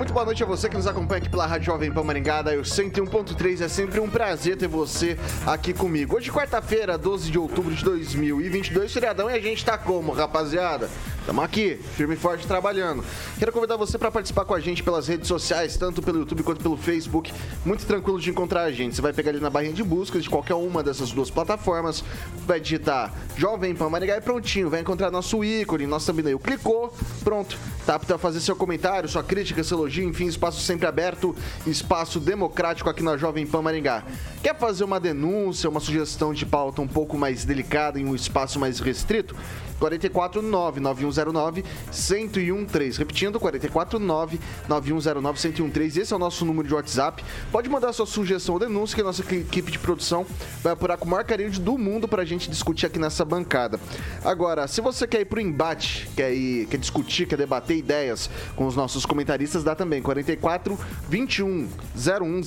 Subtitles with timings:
[0.00, 2.54] Muito boa noite a você que nos acompanha aqui pela Rádio Jovem Pan Maringá, da
[2.54, 3.60] 101.3.
[3.60, 6.16] É sempre um prazer ter você aqui comigo.
[6.16, 10.88] Hoje, quarta-feira, 12 de outubro de 2022, feriadão, e a gente tá como, rapaziada?
[11.30, 13.04] Estamos aqui, firme e forte, trabalhando.
[13.38, 16.60] Quero convidar você para participar com a gente pelas redes sociais, tanto pelo YouTube quanto
[16.60, 17.32] pelo Facebook.
[17.64, 18.96] Muito tranquilo de encontrar a gente.
[18.96, 22.02] Você vai pegar ali na barrinha de busca de qualquer uma dessas duas plataformas,
[22.48, 24.68] vai digitar Jovem Pan Maringá e prontinho.
[24.68, 26.36] Vai encontrar nosso ícone, nosso thumbnail.
[26.40, 26.92] Clicou,
[27.22, 27.56] pronto.
[27.86, 32.18] Tá apto a fazer seu comentário, sua crítica, seu elogio, enfim, espaço sempre aberto, espaço
[32.18, 34.02] democrático aqui na Jovem Pan Maringá.
[34.42, 38.58] Quer fazer uma denúncia, uma sugestão de pauta um pouco mais delicada em um espaço
[38.58, 39.36] mais restrito?
[39.80, 42.98] 449 9109 1013.
[42.98, 46.00] Repetindo, 449 9109 1013.
[46.00, 47.24] Esse é o nosso número de WhatsApp.
[47.50, 50.26] Pode mandar sua sugestão ou denúncia que a nossa equipe de produção
[50.62, 53.80] vai apurar com o maior carinho do mundo pra gente discutir aqui nessa bancada.
[54.24, 58.66] Agora, se você quer ir pro embate, quer ir, quer discutir, quer debater ideias com
[58.66, 62.40] os nossos comentaristas, dá também 44 21 01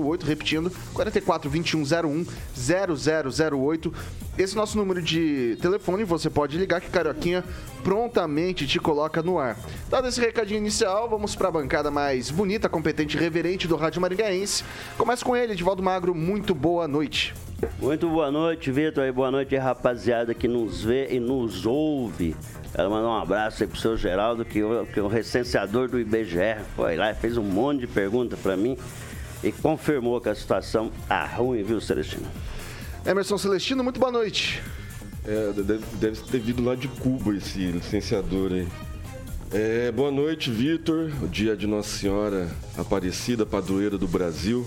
[0.00, 2.26] 0008, repetindo, 44 21 01
[2.56, 3.94] 0008.
[4.36, 7.44] Esse nosso número de telefone, você pode ligar que Carioquinha
[7.84, 9.56] prontamente te coloca no ar.
[9.88, 14.00] Dado esse recadinho inicial, vamos para a bancada mais bonita, competente e reverente do Rádio
[14.00, 14.64] Maringaense.
[14.98, 17.32] Começa com ele, Edivaldo Magro, muito boa noite.
[17.78, 22.34] Muito boa noite, Vitor, e boa noite, rapaziada que nos vê e nos ouve.
[22.74, 24.60] Quero mandar um abraço aí pro seu Geraldo, que,
[24.92, 28.56] que é o recenseador do IBGE foi lá e fez um monte de perguntas para
[28.56, 28.76] mim
[29.44, 32.26] e confirmou que a situação tá ruim, viu, Celestino?
[33.06, 34.62] Emerson Celestino, muito boa noite.
[35.26, 38.66] É, deve, deve ter vindo lá de Cuba esse licenciador aí.
[39.52, 41.12] É, boa noite, Vitor.
[41.22, 44.66] O dia de Nossa Senhora Aparecida, padroeira do Brasil,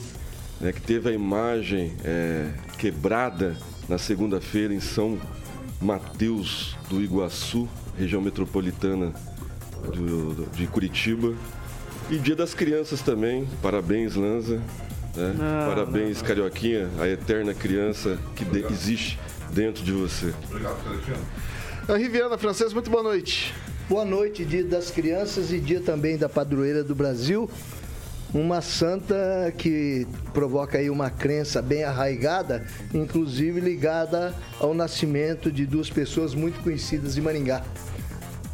[0.61, 3.57] né, que teve a imagem é, quebrada
[3.89, 5.19] na segunda-feira em São
[5.81, 9.13] Mateus do Iguaçu, região metropolitana
[9.95, 11.33] do, de Curitiba.
[12.09, 13.47] E Dia das Crianças também.
[13.63, 14.61] Parabéns, Lanza.
[15.17, 15.33] Né?
[15.35, 19.19] Não, Parabéns, não, Carioquinha, a eterna criança que de, existe
[19.51, 20.31] dentro de você.
[20.47, 21.97] Obrigado, Carioquinha.
[21.97, 23.53] Riviana Francesa, muito boa noite.
[23.89, 27.49] Boa noite, dia das crianças e dia também da padroeira do Brasil.
[28.33, 35.89] Uma santa que provoca aí uma crença bem arraigada, inclusive ligada ao nascimento de duas
[35.89, 37.63] pessoas muito conhecidas em Maringá.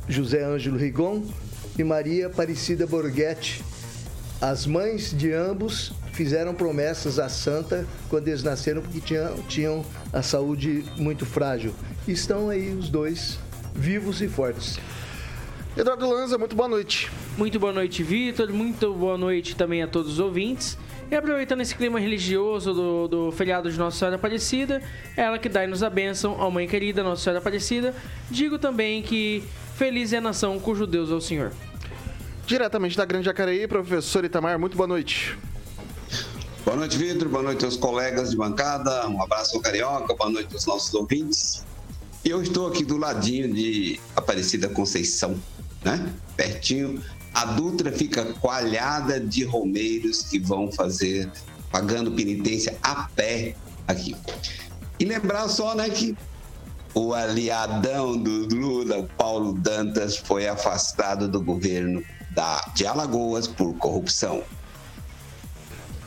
[0.07, 1.23] José Ângelo Rigon
[1.77, 3.63] e Maria Aparecida Borghetti.
[4.39, 10.21] As mães de ambos fizeram promessas à santa quando eles nasceram porque tinham, tinham a
[10.21, 11.73] saúde muito frágil.
[12.07, 13.37] Estão aí os dois
[13.75, 14.79] vivos e fortes.
[15.75, 17.11] Eduardo Lanza, muito boa noite.
[17.35, 18.53] Muito boa noite, Vitor.
[18.53, 20.77] Muito boa noite também a todos os ouvintes.
[21.09, 24.81] E aproveitando esse clima religioso do, do feriado de Nossa Senhora Aparecida,
[25.17, 27.93] ela que dá-nos a bênção, ó Mãe querida Nossa Senhora Aparecida,
[28.29, 29.43] digo também que
[29.75, 31.51] feliz é a nação cujo Deus é o Senhor.
[32.45, 35.37] Diretamente da Grande Jacareí, professor Itamar, muito boa noite.
[36.65, 37.27] Boa noite, Vitor.
[37.27, 39.05] Boa noite aos colegas de bancada.
[39.09, 40.15] Um abraço ao Carioca.
[40.15, 41.61] Boa noite aos nossos ouvintes.
[42.23, 45.37] Eu estou aqui do ladinho de Aparecida Conceição,
[45.83, 46.13] né?
[46.37, 47.03] Pertinho.
[47.33, 51.29] A Dutra fica coalhada de romeiros que vão fazer,
[51.69, 54.15] pagando penitência a pé aqui.
[54.97, 56.15] E lembrar só, né, que
[56.93, 62.01] o aliadão do Lula, Paulo Dantas, foi afastado do governo
[62.31, 64.43] da, de Alagoas por corrupção.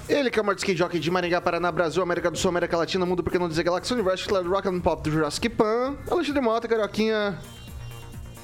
[0.09, 2.77] Ele que é o maior skate jockey de Maringá, Paraná, Brasil, América do Sul, América
[2.77, 6.41] Latina, Mundo Porque Não Dizer Galáxia, Universo, Claro Rock and Pop do Jurassic Pan, Alexandre
[6.41, 7.37] Mota, Carioquinha.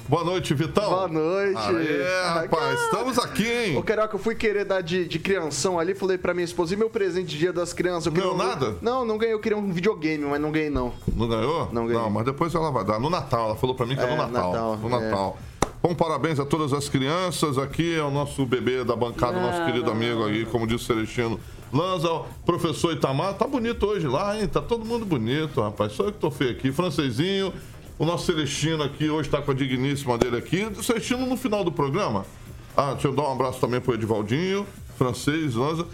[0.09, 0.89] Boa noite, Vitão.
[0.89, 1.57] Boa noite.
[1.57, 3.77] É, rapaz, estamos aqui, hein?
[3.77, 6.77] Ô, Carioca, eu fui querer dar de, de crianção ali, falei pra minha esposa, e
[6.77, 8.07] meu presente de dia das crianças?
[8.07, 8.37] Eu ganhou um...
[8.37, 8.75] nada?
[8.81, 10.91] Não, não ganhei, eu queria um videogame, mas não ganhei, não.
[11.15, 11.69] Não ganhou?
[11.71, 12.01] Não ganhei.
[12.01, 12.99] Não, mas depois ela vai dar.
[12.99, 14.51] No Natal, ela falou pra mim que é, é no Natal.
[14.51, 15.37] Natal no Natal.
[15.49, 15.52] É.
[15.85, 17.57] Bom, parabéns a todas as crianças.
[17.57, 20.87] Aqui é o nosso bebê da bancada, ah, nosso querido amigo aí, como disse o
[20.87, 21.37] Celestino
[21.73, 24.47] Lanza, professor Itamar, tá bonito hoje lá, hein?
[24.47, 25.91] Tá todo mundo bonito, rapaz.
[25.91, 26.71] Só eu que tô feio aqui.
[26.71, 27.51] Francesinho,
[27.99, 30.65] O nosso Celestino aqui hoje está com a digníssima dele aqui.
[30.81, 32.25] Celestino, no final do programa.
[32.77, 34.65] Ah, deixa eu dar um abraço também pro Edivaldinho,
[34.97, 35.85] francês, Lanza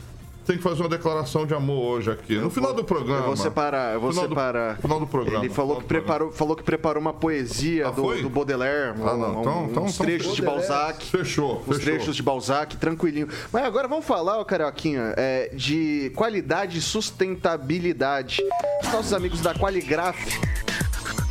[0.46, 2.36] tem que fazer uma declaração de amor hoje aqui.
[2.36, 3.22] No final do programa.
[3.22, 4.76] Eu vou separar, eu vou final separar.
[4.76, 5.46] Do, final do programa.
[5.46, 8.96] Ele falou que, preparou, falou que preparou uma poesia ah, do, do, Baudelaire.
[9.02, 9.42] Ah, não.
[9.42, 11.06] Então, um, então, uns então, trechos de Balzac.
[11.06, 11.64] Fechou.
[11.68, 11.80] Uns fechou.
[11.80, 13.28] trechos de Balzac, tranquilinho.
[13.52, 18.42] Mas agora vamos falar, ô Carioquinha, é, de qualidade e sustentabilidade.
[18.84, 20.69] Os nossos amigos da Recadinho,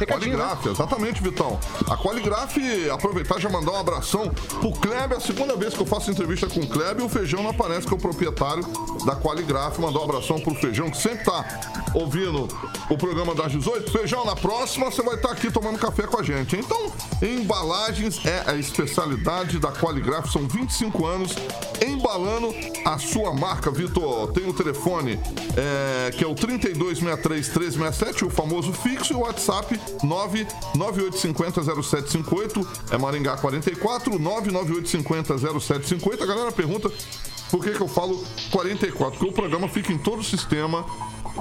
[0.06, 0.73] Qualigraf, né?
[0.73, 1.59] exatamente, Vitão.
[1.89, 2.56] A Qualigraf,
[2.93, 4.31] aproveitar e já mandar um abração
[4.61, 5.19] pro Kleber.
[5.19, 7.93] A segunda vez que eu faço entrevista com o Kleber, o Feijão não aparece, que
[7.93, 8.65] é o proprietário
[9.05, 9.79] da Qualigraf.
[9.79, 11.45] Mandar um abração pro Feijão, que sempre tá
[11.95, 12.49] ouvindo
[12.89, 13.91] o programa das 18.
[13.91, 16.56] Feijão, na próxima você vai estar tá aqui tomando café com a gente.
[16.56, 16.93] Então,
[17.23, 20.31] embalagens é a especialidade da Qualigraf.
[20.31, 21.33] São 25 anos
[21.87, 22.55] embalando
[22.85, 24.33] a sua marca, Vitor.
[24.33, 25.19] Tem o telefone
[25.56, 27.77] é, que é o 3263
[28.23, 36.23] o famoso fixo, e o WhatsApp 998500758, é Maringá 44, 998500758.
[36.23, 36.90] A galera pergunta
[37.50, 39.19] por que, que eu falo 44?
[39.19, 40.85] Porque o programa fica em todo o sistema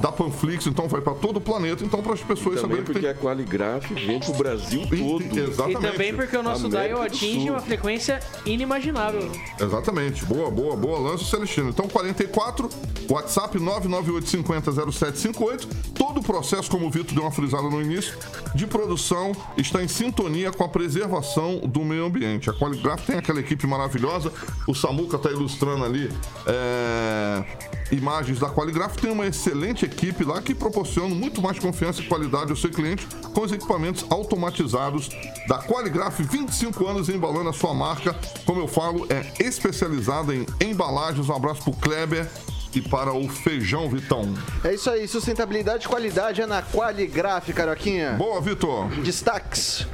[0.01, 3.09] da Panflix, então vai para todo o planeta, então para as pessoas saberem porque tem...
[3.09, 5.23] a Qualigraf vem para o Brasil todo.
[5.37, 5.77] Exatamente.
[5.77, 9.31] E também porque o nosso dial atinge uma frequência inimaginável.
[9.59, 10.23] Exatamente.
[10.25, 11.69] Boa, boa, boa lança, Celestino.
[11.69, 12.69] Então 44,
[13.09, 15.67] WhatsApp 998500758.
[15.95, 18.13] Todo o processo, como o Vitor deu uma frisada no início,
[18.53, 22.49] de produção está em sintonia com a preservação do meio ambiente.
[22.49, 24.31] A Qualigraf tem aquela equipe maravilhosa,
[24.67, 26.11] o Samuca está ilustrando ali
[26.45, 27.76] é...
[27.91, 32.51] imagens da Qualigraf, tem uma excelente equipe lá que proporciona muito mais confiança e qualidade
[32.51, 35.09] ao seu cliente com os equipamentos automatizados
[35.47, 38.15] da Qualigraf, 25 anos embalando a sua marca.
[38.45, 41.29] Como eu falo, é especializada em embalagens.
[41.29, 42.27] Um abraço pro Kleber
[42.73, 44.33] e para o feijão, Vitão.
[44.63, 48.13] É isso aí, sustentabilidade e qualidade é na Qualigraf, Caroquinha.
[48.13, 48.87] Boa, Vitor.
[49.01, 49.87] Destaques.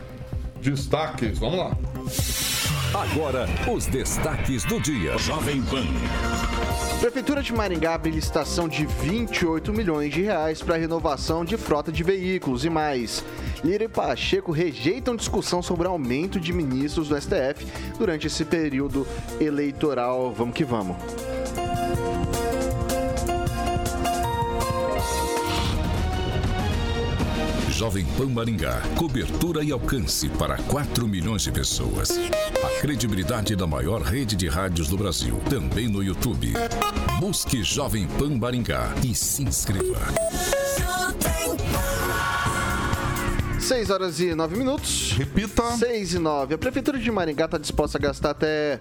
[0.63, 1.77] Destaques, vamos lá.
[2.93, 5.17] Agora, os destaques do dia.
[5.17, 5.83] Jovem Pan.
[7.01, 12.01] Prefeitura de Maringá abre licitação de 28 milhões de reais para renovação de frota de
[12.01, 13.25] veículos e mais.
[13.61, 17.67] Lira e Pacheco rejeitam discussão sobre aumento de ministros do STF
[17.99, 19.05] durante esse período
[19.41, 20.31] eleitoral.
[20.31, 20.95] Vamos que vamos.
[27.73, 28.81] Jovem Pan Maringá.
[28.95, 32.11] Cobertura e alcance para 4 milhões de pessoas.
[32.63, 35.41] A credibilidade da maior rede de rádios do Brasil.
[35.49, 36.53] Também no YouTube.
[37.19, 39.99] Busque Jovem Pan Maringá e se inscreva.
[43.59, 45.13] 6 horas e 9 minutos.
[45.13, 45.71] Repita.
[45.71, 46.53] 6 e 9.
[46.53, 48.79] A Prefeitura de Maringá está disposta a gastar até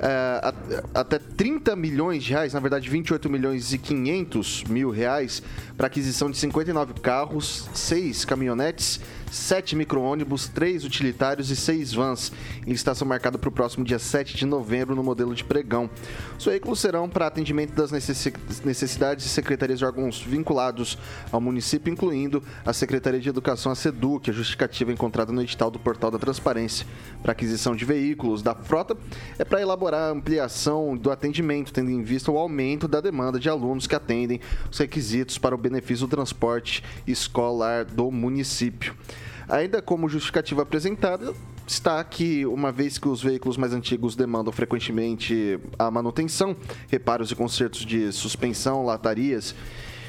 [0.00, 0.54] é,
[0.94, 5.42] até 30 milhões de reais, na verdade 28 milhões e 500 mil reais,
[5.76, 9.00] para aquisição de 59 carros, 6 caminhonetes,
[9.30, 12.32] 7 micro-ônibus, 3 utilitários e 6 vans,
[12.66, 15.90] em licitação marcada para o próximo dia 7 de novembro no modelo de pregão.
[16.38, 20.98] Os veículos serão para atendimento das necessidades de secretarias de órgãos vinculados
[21.30, 25.70] ao município, incluindo a Secretaria de Educação, a SEDU, que a justificativa encontrada no edital
[25.70, 26.86] do Portal da Transparência
[27.22, 28.96] para aquisição de veículos da frota
[29.38, 33.48] é para elaborar a ampliação do atendimento, tendo em vista o aumento da demanda de
[33.48, 38.94] alunos que atendem os requisitos para o benefício do transporte escolar do município.
[39.48, 41.32] Ainda como justificativa apresentada,
[41.66, 46.54] está que, uma vez que os veículos mais antigos demandam frequentemente a manutenção,
[46.88, 49.54] reparos e consertos de suspensão, latarias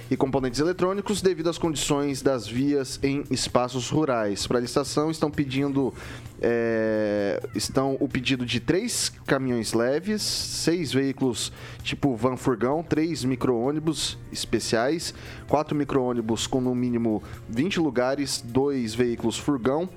[0.10, 4.48] e componentes eletrônicos devido às condições das vias em espaços rurais.
[4.48, 5.94] Para a licitação estão pedindo
[6.42, 11.52] é, estão o pedido de três caminhões leves, seis veículos
[11.84, 15.14] tipo van furgão, três micro-ônibus especiais,
[15.48, 19.90] quatro micro-ônibus com no mínimo 20 lugares, dois veículos furgão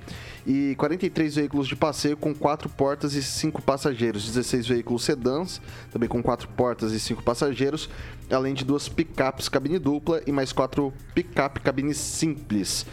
[0.45, 6.09] e 43 veículos de passeio com quatro portas e cinco passageiros, 16 veículos sedãs, também
[6.09, 7.89] com quatro portas e cinco passageiros,
[8.33, 12.85] além de duas picapes cabine dupla e mais quatro picape cabine simples.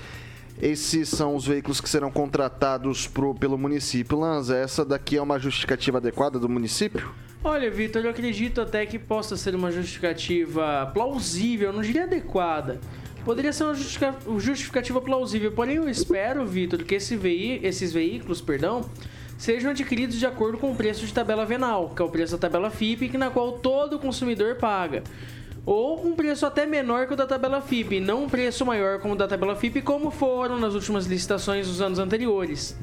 [0.60, 4.18] Esses são os veículos que serão contratados pro, pelo município.
[4.18, 7.10] Lanza, essa daqui é uma justificativa adequada do município?
[7.42, 12.78] Olha, Vitor, eu acredito até que possa ser uma justificativa plausível, não diria adequada.
[13.24, 13.74] Poderia ser uma
[14.38, 18.84] justificativa plausível, porém eu espero, Vitor, que esse veí esses veículos, perdão,
[19.40, 22.38] sejam adquiridos de acordo com o preço de tabela venal, que é o preço da
[22.38, 25.02] tabela FIP, na qual todo consumidor paga.
[25.64, 29.14] Ou um preço até menor que o da tabela FIP, não um preço maior como
[29.14, 32.76] o da tabela FIP, como foram nas últimas licitações dos anos anteriores.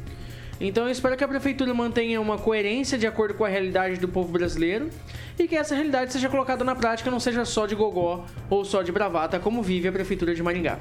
[0.59, 4.07] Então eu espero que a prefeitura mantenha uma coerência de acordo com a realidade do
[4.07, 4.89] povo brasileiro
[5.37, 8.81] e que essa realidade seja colocada na prática, não seja só de gogó ou só
[8.81, 10.79] de bravata, como vive a prefeitura de Maringá.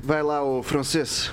[0.00, 1.32] Vai lá, o francês.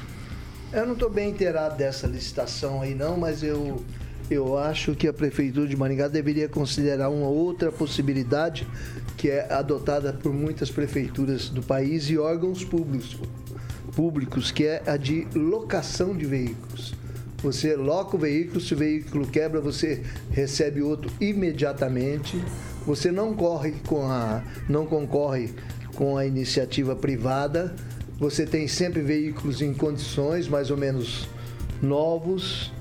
[0.71, 3.81] Eu não estou bem inteirado dessa licitação aí não, mas eu,
[4.29, 8.67] eu acho que a Prefeitura de Maringá deveria considerar uma outra possibilidade
[9.15, 13.17] que é adotada por muitas prefeituras do país e órgãos públicos,
[13.95, 16.93] públicos que é a de locação de veículos.
[17.41, 22.43] Você loca o veículo, se o veículo quebra, você recebe outro imediatamente.
[22.85, 25.53] Você não corre com a, não concorre
[25.95, 27.73] com a iniciativa privada.
[28.19, 31.27] Você tem sempre veículos em condições mais ou menos
[31.79, 32.71] novos,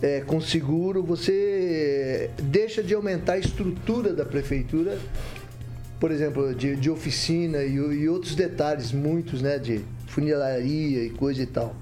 [0.00, 1.02] é, com seguro.
[1.02, 4.96] Você deixa de aumentar a estrutura da prefeitura,
[5.98, 11.42] por exemplo, de, de oficina e, e outros detalhes, muitos, né, de funilaria e coisa
[11.42, 11.74] e tal.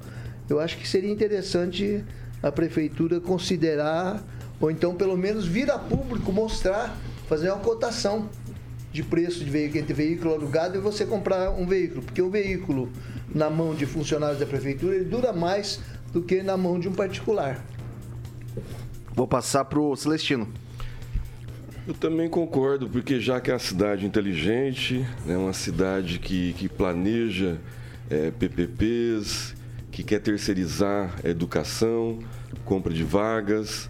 [0.48, 2.02] Eu acho que seria interessante
[2.42, 4.24] a prefeitura considerar,
[4.58, 6.96] ou então pelo menos vir a público mostrar,
[7.28, 8.30] fazer uma cotação
[8.92, 12.90] de preço de veículo entre veículo alugado e você comprar um veículo, porque o veículo
[13.34, 15.80] na mão de funcionários da prefeitura ele dura mais
[16.12, 17.64] do que na mão de um particular.
[19.14, 20.48] Vou passar para o Celestino.
[21.86, 26.52] Eu também concordo, porque já que é uma cidade inteligente, é né, uma cidade que,
[26.52, 27.58] que planeja
[28.10, 29.54] é, PPPs,
[29.90, 32.18] que quer terceirizar a educação,
[32.64, 33.88] compra de vagas,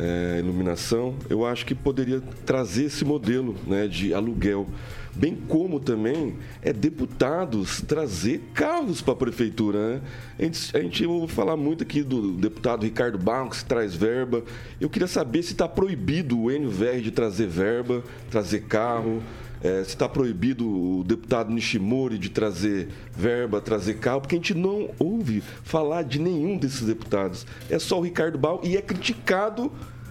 [0.00, 4.66] é, iluminação, eu acho que poderia trazer esse modelo né, de aluguel.
[5.14, 9.78] Bem como também é deputados trazer carros para a prefeitura.
[9.78, 10.00] Né?
[10.38, 14.42] A, gente, gente ouve falar muito aqui do deputado Ricardo Barros, que traz verba.
[14.80, 19.20] Eu queria saber se está proibido o NVR de trazer verba, trazer carro.
[19.62, 24.54] É, se está proibido o deputado Nishimori de trazer verba, trazer carro, porque a gente
[24.54, 27.46] não ouve falar de nenhum desses deputados.
[27.68, 29.70] É só o Ricardo Bal e é criticado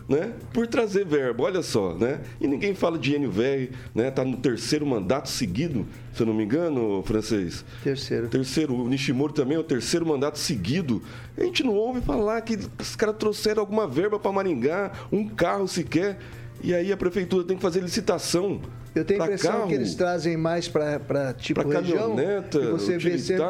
[0.10, 2.22] né, por trazer verba, olha só, né?
[2.41, 4.10] E ninguém fala de NVR, né?
[4.10, 7.63] Tá no terceiro mandato seguido, se eu não me engano, francês.
[7.84, 8.27] Terceiro.
[8.27, 11.03] Terceiro, o Nishimori também é o terceiro mandato seguido.
[11.38, 15.68] A gente não ouve falar que os caras trouxeram alguma verba para Maringá, um carro
[15.68, 16.18] sequer.
[16.63, 18.60] E aí a prefeitura tem que fazer licitação.
[19.00, 22.15] Eu tenho a impressão carro, que eles trazem mais para tipo pra região.
[22.15, 23.44] Caminhoneta, você vê sempre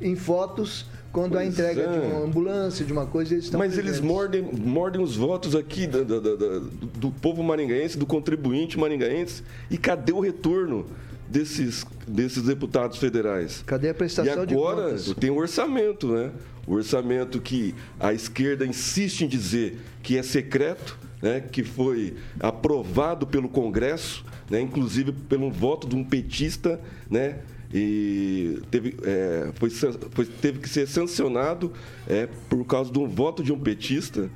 [0.00, 1.92] em fotos quando pois a entrega é.
[1.92, 3.98] de uma ambulância, de uma coisa, eles estão Mas presentes.
[3.98, 9.44] eles mordem, mordem os votos aqui do, do, do, do povo maringaense, do contribuinte maringaense.
[9.70, 10.86] E cadê o retorno?
[11.28, 13.62] desses, desses deputados federais.
[13.66, 15.06] Cadê a prestação de contas?
[15.06, 16.30] E agora tem o um orçamento, né?
[16.66, 21.40] O orçamento que a esquerda insiste em dizer que é secreto, né?
[21.40, 24.60] que foi aprovado pelo Congresso, né?
[24.60, 26.78] inclusive pelo voto de um petista,
[27.10, 27.38] né?
[27.72, 31.72] e teve, é, foi, foi, teve que ser sancionado
[32.06, 34.30] é, por causa de um voto de um petista.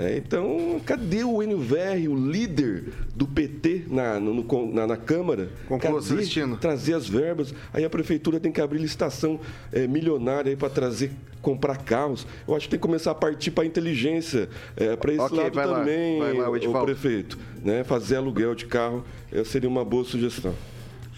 [0.00, 5.50] É, então, cadê o NVR, o líder do PT na, no, na, na Câmara?
[5.68, 7.54] Conclua, cadê trazer as verbas?
[7.70, 9.38] Aí a prefeitura tem que abrir licitação
[9.70, 12.26] é, milionária para trazer, comprar carros.
[12.48, 15.38] Eu acho que tem que começar a partir para a inteligência, é, para esse okay,
[15.38, 17.38] lado também, lá, lá, o, o prefeito.
[17.62, 17.84] Né?
[17.84, 20.54] Fazer aluguel de carro é, seria uma boa sugestão.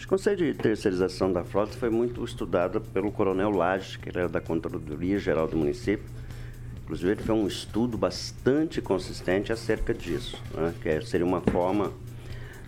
[0.02, 4.40] O conceito de terceirização da frota foi muito estudado pelo Coronel Lages, que era da
[4.40, 6.04] Controladoria Geral do Município,
[6.92, 10.74] Inclusive, ele fez um estudo bastante consistente acerca disso, né?
[10.82, 11.90] que é, seria uma forma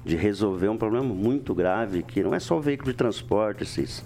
[0.02, 4.02] de resolver um problema muito grave, que não é só o veículo de transporte, esses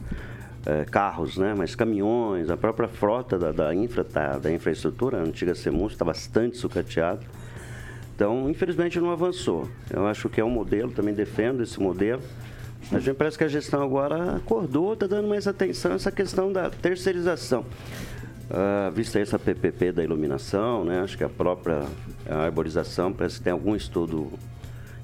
[0.67, 1.55] é, carros, né?
[1.57, 6.05] mas caminhões, a própria frota da, da, infra, tá, da infraestrutura, a antiga CEMUS, está
[6.05, 7.25] bastante sucateado.
[8.17, 9.69] Então, infelizmente, não avançou.
[9.89, 12.23] Eu acho que é um modelo, também defendo esse modelo.
[12.91, 16.53] A gente parece que a gestão agora acordou, está dando mais atenção a essa questão
[16.53, 17.65] da terceirização.
[18.51, 21.83] Uh, vista essa PPP da iluminação, né, acho que a própria
[22.27, 24.33] arborização, parece que tem algum estudo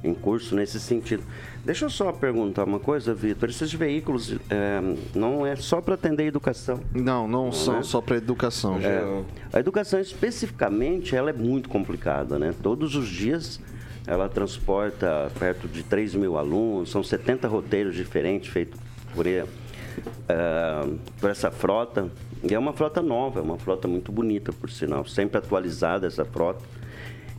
[0.04, 1.22] em curso nesse sentido.
[1.64, 3.48] Deixa eu só perguntar uma coisa, Vitor.
[3.48, 4.80] Esses veículos é,
[5.14, 6.80] não é só para atender a educação?
[6.94, 7.82] Não, não, não são é?
[7.82, 8.78] só para educação.
[8.78, 9.22] É,
[9.52, 12.54] a educação especificamente ela é muito complicada, né?
[12.62, 13.58] Todos os dias
[14.06, 18.78] ela transporta perto de 3 mil alunos, são 70 roteiros diferentes feitos
[19.14, 22.10] por, uh, por essa frota.
[22.48, 26.24] E é uma frota nova, é uma frota muito bonita, por sinal, sempre atualizada essa
[26.24, 26.64] frota.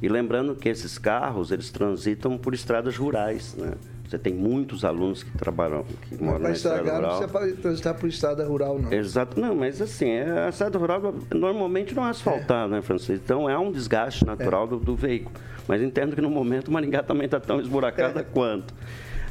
[0.01, 3.73] E lembrando que esses carros, eles transitam por estradas rurais, né?
[4.07, 7.21] Você tem muitos alunos que trabalham, que moram na estrada rural.
[7.21, 8.93] Não precisa transitar por estrada rural, não.
[8.93, 9.39] Exato.
[9.39, 12.77] Não, mas assim, é, a estrada rural normalmente não é asfaltada, é.
[12.77, 13.23] né, Francisco?
[13.25, 14.67] Então é um desgaste natural é.
[14.67, 15.35] do, do, veículo.
[15.67, 18.23] Mas entendo que no momento o Maringá também está tão esburacada é.
[18.23, 18.75] quanto.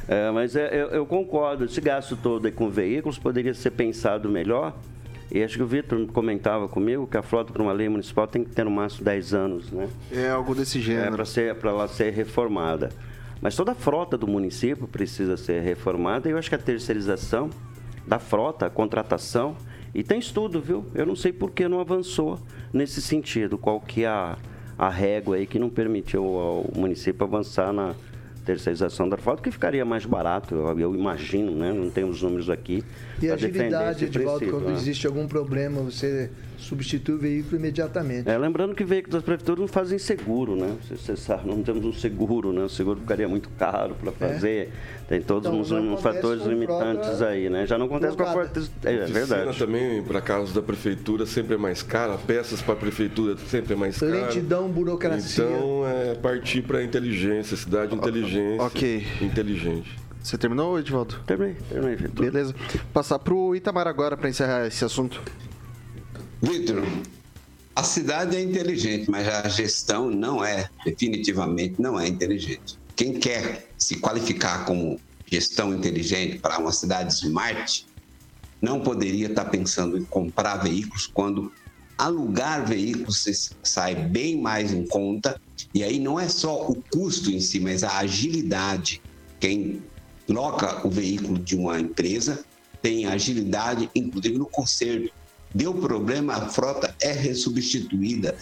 [0.09, 4.75] É, mas é, eu, eu, concordo, esse gasto todo com veículos poderia ser pensado melhor
[5.31, 8.43] e acho que o Vitor comentava comigo que a frota para uma lei municipal tem
[8.43, 9.89] que ter no máximo 10 anos, né?
[10.11, 11.07] É algo desse gênero.
[11.07, 12.89] É para ser para ela ser reformada.
[13.41, 17.49] Mas toda a frota do município precisa ser reformada e eu acho que a terceirização
[18.07, 19.55] da frota, a contratação,
[19.93, 20.85] E tem estudo, viu?
[20.93, 22.37] Eu não sei por que não avançou
[22.73, 23.57] nesse sentido.
[23.57, 24.37] Qual que é a,
[24.77, 27.95] a régua aí que não permitiu ao município avançar na
[28.45, 31.73] terceirização da frota, que ficaria mais barato, eu, eu imagino, né?
[31.73, 32.83] Não temos números aqui.
[33.21, 34.73] E agilidade, Edvaldo, quando né?
[34.73, 38.29] existe algum problema, você substitui o veículo imediatamente.
[38.29, 40.75] É, lembrando que veículos das prefeituras não fazem seguro, né?
[40.89, 42.63] Você, sabe, não temos um seguro, né?
[42.63, 44.13] O seguro ficaria muito caro para é.
[44.13, 44.67] fazer.
[44.67, 44.69] É.
[45.07, 47.67] Tem todos então, uns fatores limitantes aí, né?
[47.67, 48.63] Já não acontece com a porta.
[48.83, 49.57] É, é verdade.
[49.57, 52.17] também, para carros da prefeitura, sempre é mais cara.
[52.17, 54.11] Peças para a prefeitura sempre é mais caro.
[54.11, 55.45] Lentidão, burocracia.
[55.45, 58.61] Então, é partir para a inteligência, cidade inteligência.
[58.63, 59.05] Ok.
[59.21, 60.04] Inteligente.
[60.25, 61.21] Você terminou, Edvaldo?
[61.27, 61.97] Terminei, terminei.
[62.07, 62.55] Beleza.
[62.91, 65.21] Passar para o Itamar agora para encerrar esse assunto.
[66.41, 66.83] Vitor,
[67.75, 72.75] a cidade é inteligente, mas a gestão não é, definitivamente não é inteligente.
[72.95, 77.85] Quem quer se qualificar como gestão inteligente para uma cidade smart,
[78.59, 81.51] não poderia estar pensando em comprar veículos quando
[81.99, 85.39] alugar veículos sai bem mais em conta.
[85.71, 88.99] E aí não é só o custo em si, mas a agilidade.
[89.39, 89.83] Quem
[90.27, 92.43] loca o veículo de uma empresa
[92.81, 95.11] tem agilidade, inclusive no conserto
[95.55, 98.37] deu problema, a frota é ressubstituída.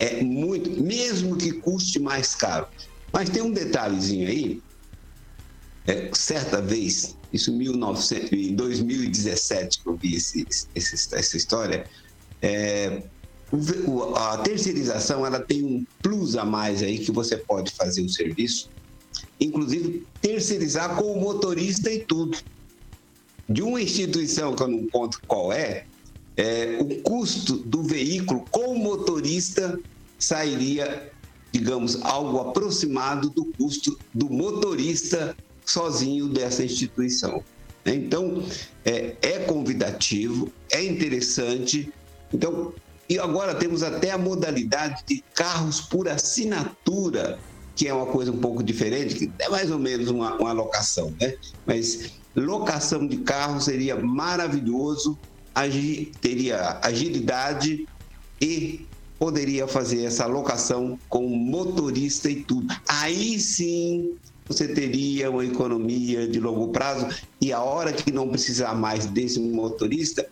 [0.00, 2.66] É muito, mesmo que custe mais caro.
[3.12, 4.60] Mas tem um detalhezinho aí.
[5.86, 11.86] É, certa vez, isso em 1900, em 2017 que eu vi esse, esse, essa história,
[12.42, 13.04] é,
[14.16, 18.68] a terceirização ela tem um plus a mais aí que você pode fazer o serviço,
[19.40, 22.38] inclusive terceirizar com o motorista e tudo.
[23.48, 25.86] De uma instituição que eu não conto qual é,
[26.36, 29.78] é, o custo do veículo com o motorista
[30.18, 31.12] sairia,
[31.52, 37.42] digamos, algo aproximado do custo do motorista sozinho dessa instituição.
[37.84, 37.94] Né?
[37.94, 38.44] Então,
[38.84, 41.92] é, é convidativo, é interessante.
[42.32, 42.72] Então,
[43.08, 47.38] e agora temos até a modalidade de carros por assinatura,
[47.76, 51.14] que é uma coisa um pouco diferente, que é mais ou menos uma, uma locação,
[51.20, 51.34] né?
[51.66, 55.16] Mas locação de carro seria maravilhoso
[55.54, 57.86] agi, teria agilidade
[58.40, 58.86] e
[59.18, 62.74] poderia fazer essa locação com motorista e tudo.
[62.88, 67.08] Aí sim você teria uma economia de longo prazo
[67.40, 70.26] e a hora que não precisar mais desse motorista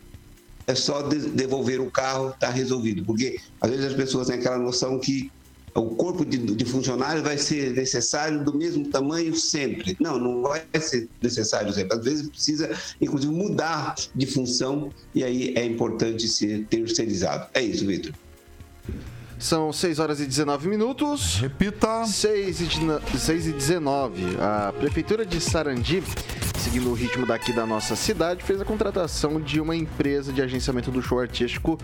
[0.67, 3.05] é só devolver o carro, está resolvido.
[3.05, 5.31] Porque às vezes as pessoas têm aquela noção que
[5.75, 9.97] o corpo de, de funcionários vai ser necessário do mesmo tamanho sempre.
[9.99, 11.99] Não, não vai ser necessário sempre.
[11.99, 17.49] Às vezes precisa, inclusive, mudar de função e aí é importante ser terceirizado.
[17.53, 18.13] É isso, Vitor.
[19.37, 21.41] São 6 horas e 19 minutos.
[21.41, 22.07] Repita.
[22.07, 24.23] 6 e, 6 e 19.
[24.41, 26.03] A Prefeitura de Sarandi,
[26.57, 30.91] seguindo o ritmo daqui da nossa cidade, fez a contratação de uma empresa de agenciamento
[30.91, 31.77] do show artístico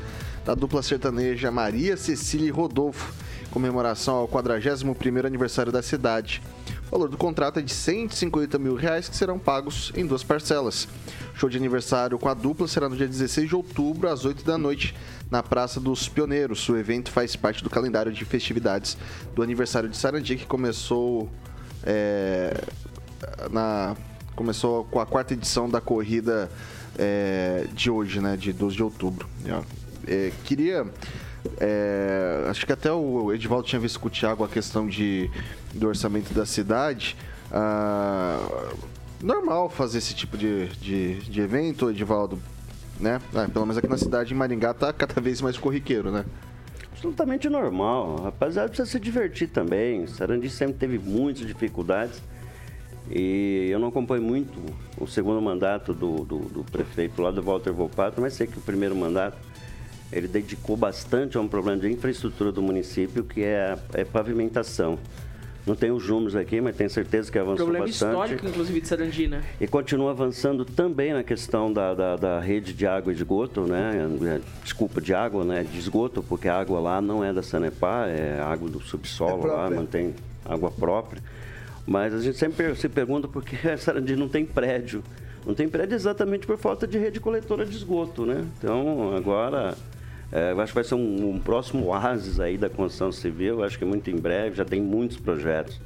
[0.45, 3.13] da dupla sertaneja Maria Cecília e Rodolfo
[3.51, 6.43] comemoração ao 41º aniversário da cidade.
[6.89, 10.89] O valor do contrato é de 150 mil reais que serão pagos em duas parcelas.
[11.35, 14.59] Show de aniversário com a dupla será no dia 16 de outubro, às 8 da
[14.59, 14.95] noite,
[15.31, 16.69] na Praça dos Pioneiros.
[16.69, 18.97] O evento faz parte do calendário de festividades
[19.35, 21.31] do aniversário de Sarandi, que começou
[21.85, 22.61] é,
[23.51, 23.97] na,
[24.35, 26.51] começou com a quarta edição da corrida
[26.99, 29.29] é, de hoje, né, de 12 de outubro.
[30.07, 30.87] É, queria
[31.59, 35.31] é, acho que até o Edivaldo tinha visto com o Thiago a questão de,
[35.75, 37.17] do orçamento da cidade.
[37.53, 38.39] Ah,
[39.23, 42.41] normal fazer esse tipo de, de, de evento, Edivaldo,
[42.99, 43.21] né?
[43.35, 46.25] Ah, pelo menos aqui na cidade, em Maringá, tá cada vez mais corriqueiro, né?
[46.93, 48.17] Absolutamente normal.
[48.17, 50.07] Rapaziada, precisa se divertir também.
[50.07, 52.21] Sarandi sempre teve muitas dificuldades.
[53.11, 54.61] E eu não acompanho muito
[54.99, 58.61] o segundo mandato do, do, do prefeito lá do Walter Volpato, mas sei que o
[58.61, 59.50] primeiro mandato
[60.13, 64.99] ele dedicou bastante a um problema de infraestrutura do município, que é a é pavimentação.
[65.67, 68.09] Não tenho os números aqui, mas tenho certeza que avançou problema bastante.
[68.09, 69.43] Problema histórico, inclusive, de Sarandi, né?
[69.61, 74.41] E continua avançando também na questão da, da, da, rede de água e esgoto, né?
[74.65, 75.63] Desculpa, de água, né?
[75.63, 79.53] De esgoto, porque a água lá não é da Sanepar, é água do subsolo é
[79.53, 81.23] lá, mantém água própria.
[81.87, 85.05] Mas a gente sempre se pergunta por que Sarandi não tem prédio.
[85.47, 88.45] Não tem prédio exatamente por falta de rede coletora de esgoto, né?
[88.59, 89.77] Então, agora
[90.33, 93.65] é, eu acho que vai ser um, um, próximo oásis aí da construção civil, eu
[93.65, 95.81] acho que muito em breve, já tem muitos projetos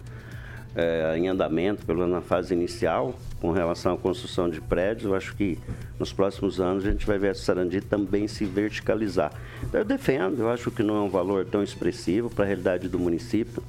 [0.76, 5.06] é, em andamento, pelo menos na fase inicial, com relação à construção de prédios.
[5.06, 5.58] Eu acho que
[5.98, 9.32] nos próximos anos a gente vai ver a Sarandi também se verticalizar.
[9.62, 12.88] Então, eu defendo, eu acho que não é um valor tão expressivo para a realidade
[12.88, 13.62] do município.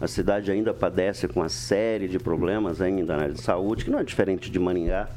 [0.00, 3.90] A cidade ainda padece com uma série de problemas ainda na área de saúde, que
[3.90, 5.08] não é diferente de Maringá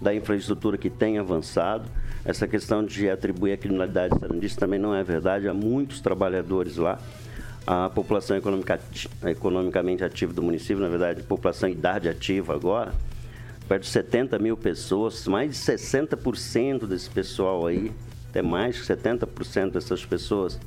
[0.00, 1.88] da infraestrutura que tem avançado.
[2.24, 5.46] Essa questão de atribuir a criminalidade sarandista também não é verdade.
[5.46, 6.98] Há muitos trabalhadores lá.
[7.66, 8.80] A população economica,
[9.26, 12.92] economicamente ativa do município, na verdade, população idade ativa agora,
[13.66, 17.90] perto de 70 mil pessoas, mais de 60% desse pessoal aí,
[18.28, 20.58] até mais de 70% dessas pessoas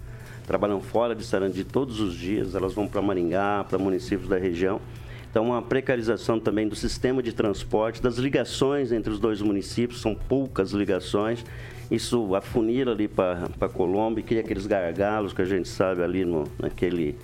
[0.47, 4.79] trabalham fora de Sarandi todos os dias, elas vão para Maringá, para municípios da região.
[5.29, 10.15] Então, uma precarização também do sistema de transporte, das ligações entre os dois municípios, são
[10.15, 11.45] poucas ligações.
[11.91, 16.45] Isso afunila ali para Colômbia e cria aqueles gargalos que a gente sabe ali no,
[16.59, 17.17] naquele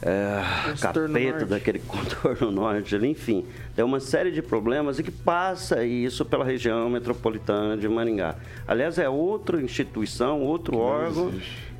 [0.00, 0.42] é,
[0.80, 6.44] capeta daquele contorno norte, enfim, tem uma série de problemas e que passa isso pela
[6.44, 8.36] região metropolitana de Maringá.
[8.66, 11.32] Aliás, é outra instituição, outro que órgão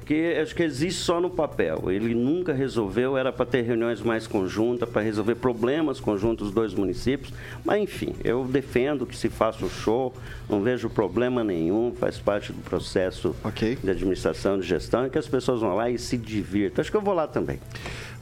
[0.09, 1.91] que acho que existe só no papel.
[1.91, 6.73] Ele nunca resolveu, era para ter reuniões mais conjuntas, para resolver problemas conjuntos dos dois
[6.73, 7.31] municípios.
[7.63, 10.15] Mas, enfim, eu defendo que se faça o show,
[10.49, 13.77] não vejo problema nenhum, faz parte do processo okay.
[13.77, 16.81] de administração, de gestão, e que as pessoas vão lá e se divirtam.
[16.81, 17.61] Acho que eu vou lá também.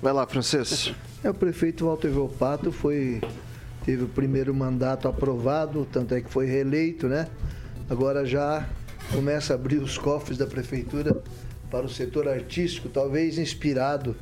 [0.02, 0.92] Vai lá, Francisco.
[1.22, 3.20] É, o prefeito Walter Volpato foi,
[3.84, 7.28] teve o primeiro mandato aprovado, tanto é que foi reeleito, né?
[7.88, 8.68] Agora já
[9.12, 11.22] começa a abrir os cofres da prefeitura
[11.70, 14.16] para o setor artístico, talvez inspirado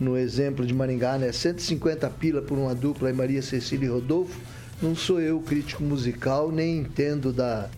[0.00, 1.32] no exemplo de Maringá, né?
[1.32, 4.38] 150 pila por uma dupla e Maria Cecília e Rodolfo.
[4.80, 7.68] Não sou eu crítico musical, nem entendo da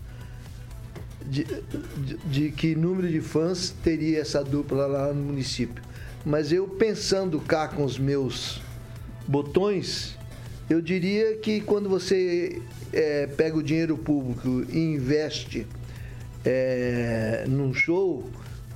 [1.25, 5.83] de, de, de que número de fãs teria essa dupla lá no município.
[6.25, 8.61] Mas eu pensando cá com os meus
[9.27, 10.17] botões,
[10.69, 12.61] eu diria que quando você
[12.93, 15.65] é, pega o dinheiro público e investe
[16.45, 18.29] é, num show,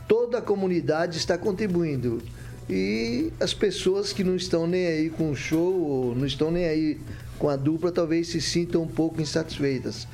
[0.07, 2.21] toda a comunidade está contribuindo.
[2.69, 6.99] E as pessoas que não estão nem aí com o show, não estão nem aí
[7.37, 10.07] com a dupla, talvez se sintam um pouco insatisfeitas.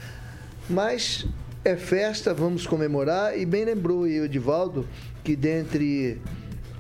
[0.70, 1.26] Mas
[1.64, 3.38] é festa, vamos comemorar.
[3.38, 4.88] E bem lembrou o Edivaldo
[5.24, 6.20] que dentre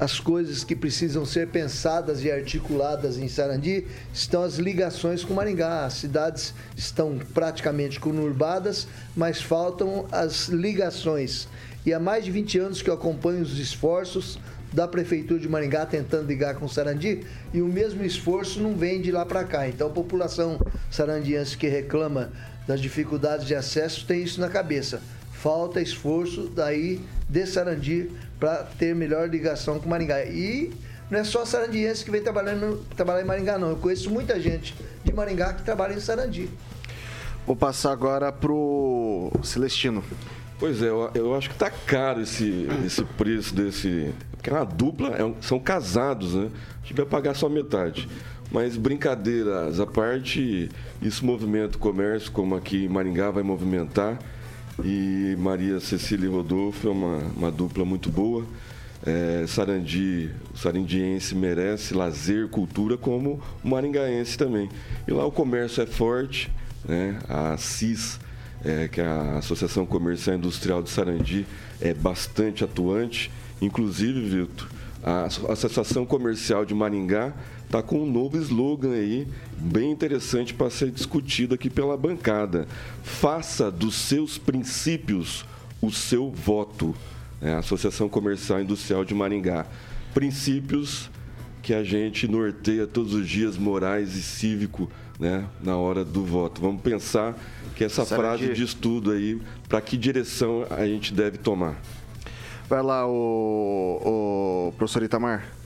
[0.02, 5.86] as coisas que precisam ser pensadas e articuladas em Sarandi estão as ligações com Maringá.
[5.86, 11.48] As cidades estão praticamente conurbadas, mas faltam as ligações
[11.86, 14.40] e há mais de 20 anos que eu acompanho os esforços
[14.74, 19.12] da Prefeitura de Maringá tentando ligar com Sarandi e o mesmo esforço não vem de
[19.12, 19.70] lá para cá.
[19.70, 20.60] Então a população
[20.90, 22.32] sarandiense que reclama
[22.66, 25.00] das dificuldades de acesso tem isso na cabeça.
[25.32, 28.10] Falta esforço daí de Sarandi
[28.42, 30.26] para ter melhor ligação com Maringá.
[30.26, 30.74] E
[31.12, 33.70] não é só sarandiense que vem trabalhando trabalhar em Maringá, não.
[33.70, 34.76] Eu conheço muita gente
[35.06, 36.50] de Maringá que trabalha em Sarandi.
[37.46, 40.04] Vou passar agora pro Celestino.
[40.58, 44.12] Pois é, eu, eu acho que tá caro esse, esse preço desse.
[44.32, 46.50] Porque é uma dupla, é um, são casados, né?
[46.84, 48.10] A gente vai pagar só metade.
[48.52, 50.68] Mas brincadeiras à parte,
[51.00, 54.18] isso movimenta o comércio, como aqui em Maringá vai movimentar.
[54.84, 58.46] E Maria Cecília Rodolfo é uma, uma dupla muito boa.
[59.06, 64.70] É, Sarandi, o sarandiense merece lazer, cultura, como o maringaense também.
[65.08, 66.52] E lá o comércio é forte,
[66.86, 67.20] né?
[67.28, 68.20] a CIS
[68.64, 71.46] é, que a Associação Comercial Industrial de Sarandi
[71.80, 73.32] é bastante atuante.
[73.62, 74.68] Inclusive, Vitor,
[75.04, 77.34] a Associação Comercial de Maringá
[77.72, 79.26] está com um novo slogan aí,
[79.58, 82.68] bem interessante para ser discutido aqui pela bancada.
[83.02, 85.46] Faça dos seus princípios
[85.82, 86.94] o seu voto.
[87.42, 89.66] É Associação Comercial Industrial de Maringá.
[90.14, 91.10] Princípios
[91.62, 96.60] que a gente norteia todos os dias, morais e cívico, né, na hora do voto.
[96.60, 97.38] Vamos pensar
[97.74, 98.54] que essa frase de...
[98.54, 101.80] diz tudo aí, para que direção a gente deve tomar.
[102.68, 105.61] Vai lá, o, o professor Itamar.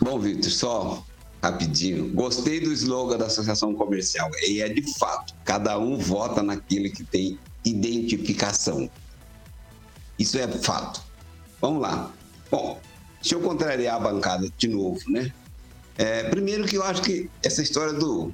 [0.00, 1.04] Bom, Vitor, só
[1.42, 2.12] rapidinho.
[2.12, 4.30] Gostei do slogan da Associação Comercial.
[4.46, 8.88] E é de fato, cada um vota naquilo que tem identificação.
[10.18, 11.02] Isso é fato.
[11.60, 12.12] Vamos lá.
[12.50, 12.80] Bom,
[13.20, 15.32] deixa eu contrariar a bancada de novo, né?
[15.96, 18.32] É, primeiro que eu acho que essa história do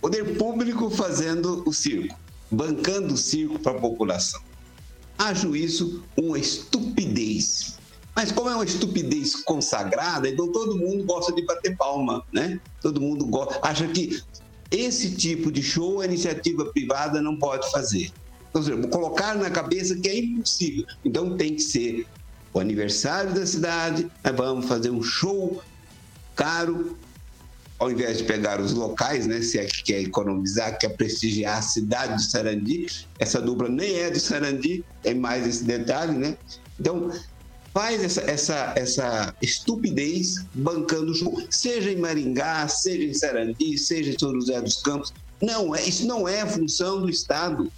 [0.00, 2.18] poder público fazendo o circo,
[2.50, 4.40] bancando o circo para a população.
[5.16, 7.78] Acho isso uma estupidez.
[8.14, 12.60] Mas como é uma estupidez consagrada, então todo mundo gosta de bater palma, né?
[12.80, 14.22] Todo mundo gosta, acha que
[14.70, 18.12] esse tipo de show a iniciativa privada não pode fazer.
[18.50, 20.84] Então, colocar na cabeça que é impossível.
[21.04, 22.06] Então tem que ser
[22.52, 25.60] o aniversário da cidade, nós vamos fazer um show
[26.36, 26.96] caro,
[27.80, 31.62] ao invés de pegar os locais, né, se é que quer economizar, quer prestigiar a
[31.62, 32.86] cidade de Sarandi,
[33.18, 36.36] essa dupla nem é do Sarandi, tem mais esse detalhe, né?
[36.78, 37.10] Então,
[37.74, 44.12] faz essa, essa, essa estupidez bancando o show, seja em Maringá, seja em Sarandi, seja
[44.12, 47.70] em São José dos Campos, Não, é, isso não é função do Estado.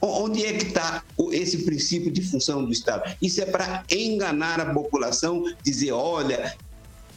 [0.00, 1.02] Onde é que está
[1.32, 3.16] esse princípio de função do Estado?
[3.20, 6.56] Isso é para enganar a população, dizer, olha,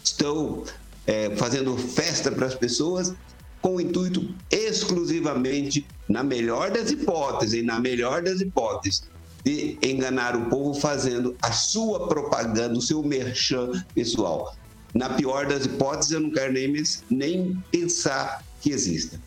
[0.04, 0.66] estou
[1.06, 3.14] é, fazendo festa para as pessoas
[3.62, 9.04] com o intuito exclusivamente, na melhor das hipóteses, na melhor das hipóteses,
[9.44, 14.56] de enganar o povo fazendo a sua propaganda, o seu merchan pessoal.
[14.94, 16.74] Na pior das hipóteses, eu não quero nem,
[17.10, 19.20] nem pensar que exista.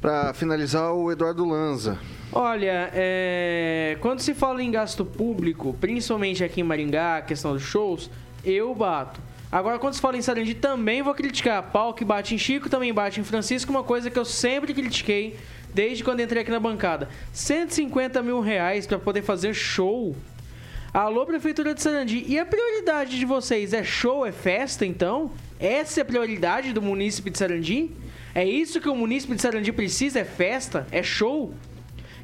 [0.00, 1.98] Para finalizar, o Eduardo Lanza.
[2.32, 3.98] Olha, é...
[4.00, 8.10] quando se fala em gasto público, principalmente aqui em Maringá, a questão dos shows,
[8.44, 9.20] eu bato.
[9.52, 11.72] Agora, quando se fala em Sarandi, também vou criticar.
[11.72, 15.36] Pau que bate em Chico, também bate em Francisco, uma coisa que eu sempre critiquei
[15.74, 17.08] desde quando entrei aqui na bancada.
[17.32, 20.14] 150 mil reais para poder fazer show.
[20.94, 22.24] Alô, Prefeitura de Sarandi.
[22.28, 25.32] E a prioridade de vocês é show, é festa, então?
[25.58, 27.90] Essa é a prioridade do munícipe de Sarandi?
[28.32, 30.20] É isso que o munícipe de Sarandi precisa?
[30.20, 30.86] É festa?
[30.92, 31.52] É show?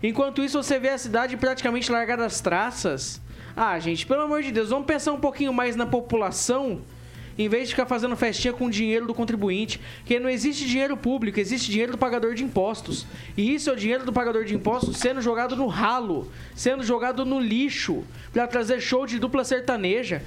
[0.00, 3.20] Enquanto isso, você vê a cidade praticamente largada às traças.
[3.56, 6.82] Ah, gente, pelo amor de Deus, vamos pensar um pouquinho mais na população
[7.38, 11.38] em vez de ficar fazendo festinha com dinheiro do contribuinte, que não existe dinheiro público,
[11.38, 13.06] existe dinheiro do pagador de impostos.
[13.36, 17.24] E isso é o dinheiro do pagador de impostos sendo jogado no ralo, sendo jogado
[17.24, 20.22] no lixo, para trazer show de dupla sertaneja.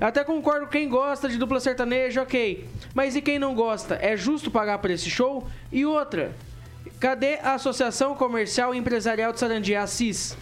[0.00, 2.66] Até concordo quem gosta de dupla sertaneja, ok.
[2.94, 3.98] Mas e quem não gosta?
[4.00, 5.46] É justo pagar por esse show?
[5.70, 6.32] E outra,
[7.00, 10.36] cadê a Associação Comercial e Empresarial de Sarandi, a CIS?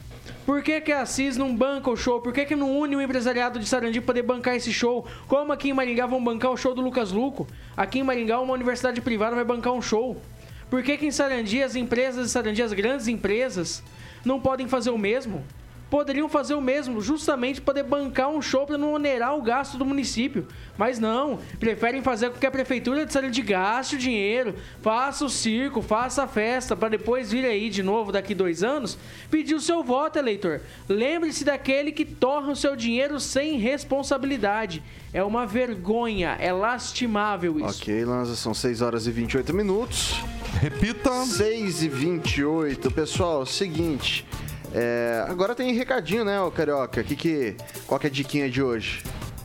[0.51, 2.21] Por que, que a CIS não banca o show?
[2.21, 5.07] Por que, que não une o empresariado de Sarandi para poder bancar esse show?
[5.29, 7.47] Como aqui em Maringá vão bancar o show do Lucas Luco?
[7.77, 10.21] Aqui em Maringá uma universidade privada vai bancar um show.
[10.69, 13.81] Por que, que em Sarandi as empresas de Sarandi, as grandes empresas,
[14.25, 15.45] não podem fazer o mesmo?
[15.91, 19.85] Poderiam fazer o mesmo, justamente poder bancar um show para não onerar o gasto do
[19.85, 20.47] município.
[20.79, 25.29] Mas não, preferem fazer com que a prefeitura de Sarandi gaste o dinheiro, faça o
[25.29, 28.97] circo, faça a festa, para depois vir aí de novo daqui dois anos
[29.31, 30.61] pedir o seu voto, eleitor.
[30.89, 34.83] Lembre-se daquele que torna o seu dinheiro sem responsabilidade.
[35.13, 37.81] É uma vergonha, é lastimável isso.
[37.83, 40.15] Ok, Lanza, são 6 horas e 28 minutos.
[40.61, 41.11] Repita.
[41.25, 42.91] 6 e 28.
[42.91, 44.25] Pessoal, seguinte.
[44.73, 47.03] É, agora tem recadinho, né, o Carioca?
[47.03, 47.57] Que, que,
[47.87, 49.03] qual que é a diquinha de hoje?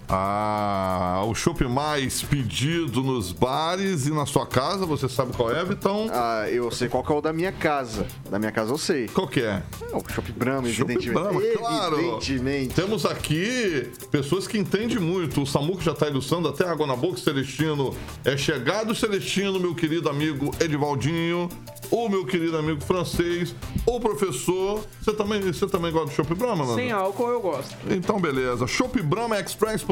[0.08, 5.64] Ah, o chopp mais pedido nos bares e na sua casa, você sabe qual é,
[5.66, 6.08] Vitão?
[6.12, 8.06] Ah, eu sei qual que é o da minha casa.
[8.30, 9.08] Da minha casa eu sei.
[9.08, 9.64] Qual que é?
[9.92, 11.12] É o Chopp Brahma, Chopp evidentemente.
[11.12, 12.00] Brahma, claro.
[12.00, 12.74] Evidentemente.
[12.76, 15.42] Temos aqui pessoas que entendem muito.
[15.42, 17.18] O Samuco já está ilustrando até água na boca.
[17.18, 18.94] Celestino é chegado.
[18.94, 21.50] Celestino, meu querido amigo Edivaldinho,
[21.90, 24.86] o meu querido amigo francês, o professor.
[25.02, 26.76] Você também, você também gosta do Chopp Brahma, Nando?
[26.76, 27.76] Sem álcool eu gosto.
[27.90, 28.68] Então, beleza.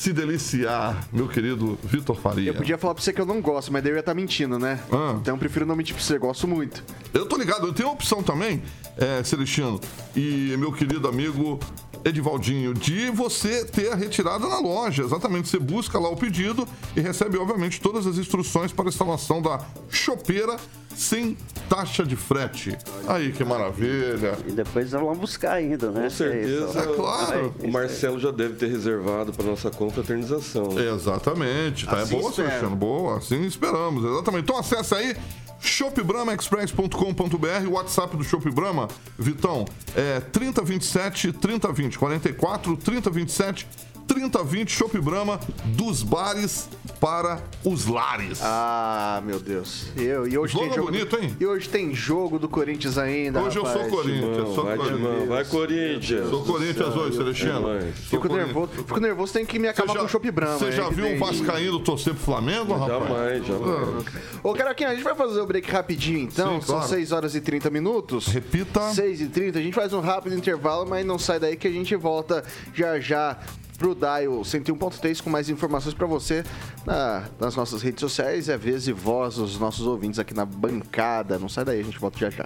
[0.03, 2.49] se deliciar, meu querido Vitor Faria.
[2.49, 4.59] Eu podia falar pra você que eu não gosto, mas daí eu ia estar mentindo,
[4.59, 4.77] né?
[4.91, 5.15] Ah.
[5.21, 6.83] Então eu prefiro não mentir pra você, gosto muito.
[7.13, 8.61] Eu tô ligado, eu tenho opção também,
[8.97, 9.79] é, Celestino
[10.13, 11.57] e meu querido amigo
[12.05, 15.03] Edivaldinho, de você ter a retirada na loja.
[15.03, 19.41] Exatamente, você busca lá o pedido e recebe, obviamente, todas as instruções para a instalação
[19.41, 20.57] da chopeira
[20.95, 21.35] sem
[21.67, 22.77] taxa de frete.
[23.07, 24.37] Aí, que maravilha.
[24.47, 26.03] E depois vão buscar ainda, né?
[26.03, 27.55] Com certeza, É claro.
[27.63, 30.71] o Marcelo já deve ter reservado para nossa confraternização.
[30.73, 30.89] né?
[30.93, 31.97] Exatamente, tá?
[31.97, 32.69] Assim é boa, espero.
[32.69, 34.43] Boa, assim esperamos, exatamente.
[34.43, 35.15] Então acessa aí
[35.63, 43.67] shopbramaexpress.com.br, o WhatsApp do Shop Brahma, Vitão, é 3027 3020, 44 3027
[44.07, 48.39] 3020, Shop Brahma, dos bares para os lares.
[48.41, 49.87] Ah, meu Deus.
[49.97, 50.91] Eu, e hoje Jogo tem jogo.
[50.91, 51.35] bonito, hein?
[51.39, 53.41] E hoje tem jogo do Corinthians ainda.
[53.41, 53.91] Hoje eu sou rapaz.
[53.91, 55.27] Corinthians, Não, sou vai, Corinthians.
[55.27, 56.29] vai Corinthians.
[56.29, 57.19] Sou Corinthians hoje.
[57.19, 57.53] É.
[57.53, 60.57] Sou Fico nervoso, fico nervoso, tem que me acabar com o Chopp Brahma.
[60.59, 61.39] Você é já viu um evidente.
[61.39, 63.03] Vascaíno torcer pro Flamengo, rapaz?
[63.03, 64.05] Jamais, jamais.
[64.43, 66.61] Ô, Caroquinha, a gente vai fazer o break rapidinho então.
[66.61, 66.89] Sim, São claro.
[66.89, 68.27] 6 horas e 30 minutos.
[68.27, 68.93] Repita.
[68.93, 71.71] 6 e 30 a gente faz um rápido intervalo, mas não sai daí que a
[71.71, 73.37] gente volta já já
[73.83, 76.41] pro Dial 101.3 com mais informações pra você
[76.85, 80.45] na- nas nossas redes sociais e a vez e voz dos nossos ouvintes aqui na
[80.45, 81.37] bancada.
[81.37, 82.45] Não sai daí, a gente volta já já.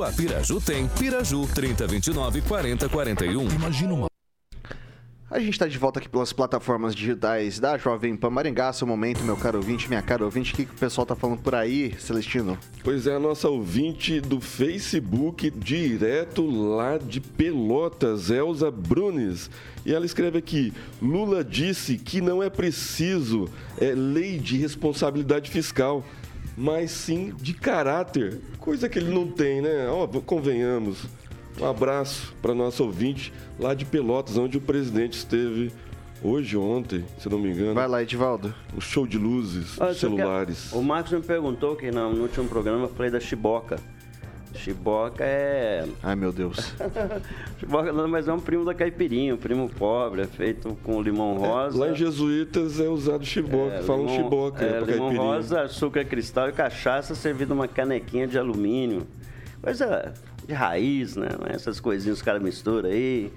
[0.00, 0.86] a Piraju tem.
[0.86, 3.48] Piraju 3029 4041.
[3.50, 4.06] Imagina uma
[5.28, 8.72] A gente está de volta aqui pelas plataformas digitais da Jovem Pan Maringá.
[8.72, 10.52] Seu momento, meu caro ouvinte, minha cara ouvinte.
[10.52, 12.56] O que, que o pessoal tá falando por aí, Celestino?
[12.84, 19.50] Pois é, a nossa ouvinte do Facebook, direto lá de Pelotas, Elza Brunes.
[19.84, 23.48] E ela escreve aqui: Lula disse que não é preciso
[23.80, 26.04] é, lei de responsabilidade fiscal,
[26.56, 28.40] mas sim de caráter.
[28.58, 29.88] Coisa que ele não tem, né?
[29.88, 31.06] Ó, convenhamos.
[31.60, 35.70] Um abraço para nosso ouvinte lá de Pelotas, onde o presidente esteve
[36.22, 37.74] hoje, ontem, se não me engano.
[37.74, 38.54] Vai lá, Edivaldo.
[38.76, 40.72] O show de luzes, Olha, que celulares.
[40.72, 43.76] O Marcos me perguntou que no, no último programa eu falei da Chiboca.
[44.54, 45.86] Chiboca é.
[46.02, 46.74] Ai, meu Deus.
[47.58, 51.36] Chiboca nada mais é um primo da caipirinha, um primo pobre, é feito com limão
[51.36, 51.78] rosa.
[51.78, 55.20] Lá em Jesuítas é usado chiboca, É, falam limão- chiboca é, pra limão caipirinha.
[55.34, 59.06] rosa, açúcar cristal e cachaça servido numa canequinha de alumínio.
[59.62, 60.12] Coisa
[60.46, 61.28] de raiz, né?
[61.38, 63.32] Não é Essas coisinhas que os caras misturam aí.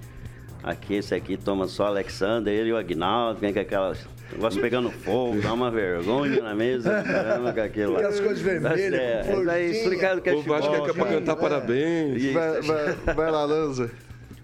[0.62, 4.90] Aqui, esse aqui toma só Alexander, ele e o Agnaldo, vem com aquelas negócio pegando
[4.90, 7.98] fogo, dá uma vergonha na mesa, caramba, com aquilo lá.
[7.98, 9.58] Aquelas coisas vermelhas, É, com florzinha.
[9.66, 12.22] explicado que é O povo acha que é pra cantar parabéns.
[12.22, 12.34] Isso.
[12.34, 13.90] Vai, vai- vai lá, Lanza.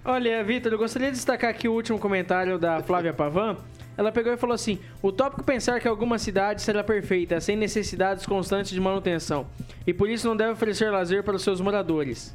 [0.05, 3.57] Olha, Vitor, eu gostaria de destacar aqui o último comentário da Flávia Pavan.
[3.97, 8.25] Ela pegou e falou assim: o tópico pensar que alguma cidade será perfeita, sem necessidades
[8.25, 9.47] constantes de manutenção,
[9.87, 12.35] e por isso não deve oferecer lazer para os seus moradores.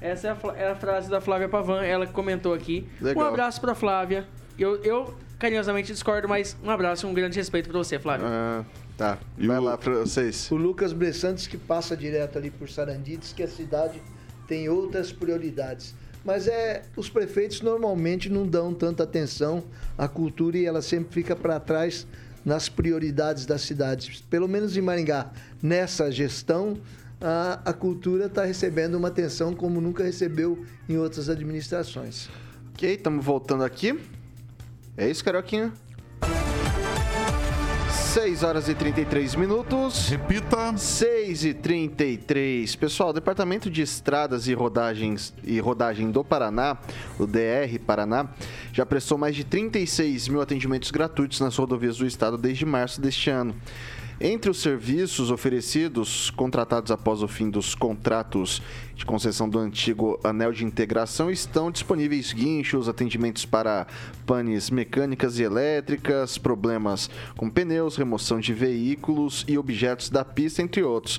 [0.00, 2.88] Essa é a, é a frase da Flávia Pavan, ela que comentou aqui.
[3.00, 3.22] Legal.
[3.22, 4.24] Um abraço pra Flávia.
[4.58, 8.26] Eu, eu carinhosamente discordo, mas um abraço e um grande respeito pra você, Flávia.
[8.28, 8.64] Ah,
[8.96, 9.18] tá.
[9.36, 10.48] E Vai o- lá pra vocês.
[10.50, 14.00] O Lucas Bressantes, que passa direto ali por Sarandi, diz que a cidade
[14.46, 15.94] tem outras prioridades.
[16.24, 19.64] Mas é, os prefeitos normalmente não dão tanta atenção
[19.96, 22.06] à cultura e ela sempre fica para trás
[22.44, 24.20] nas prioridades das cidades.
[24.28, 25.30] Pelo menos em Maringá,
[25.62, 26.76] nessa gestão,
[27.20, 32.28] a, a cultura está recebendo uma atenção como nunca recebeu em outras administrações.
[32.74, 33.98] Ok, estamos voltando aqui.
[35.00, 35.72] É isso, Carioquinha?
[37.90, 40.10] 6 horas e 33 minutos.
[40.10, 40.76] Repita.
[40.76, 42.76] 6 e 33.
[42.76, 46.76] Pessoal, o Departamento de Estradas e Rodagens e Rodagem do Paraná,
[47.18, 48.28] o DR Paraná,
[48.74, 53.30] já prestou mais de 36 mil atendimentos gratuitos nas rodovias do estado desde março deste
[53.30, 53.54] ano.
[54.22, 58.60] Entre os serviços oferecidos, contratados após o fim dos contratos
[58.94, 63.86] de concessão do antigo anel de integração, estão disponíveis guinchos, atendimentos para
[64.26, 70.82] panes mecânicas e elétricas, problemas com pneus, remoção de veículos e objetos da pista, entre
[70.82, 71.18] outros.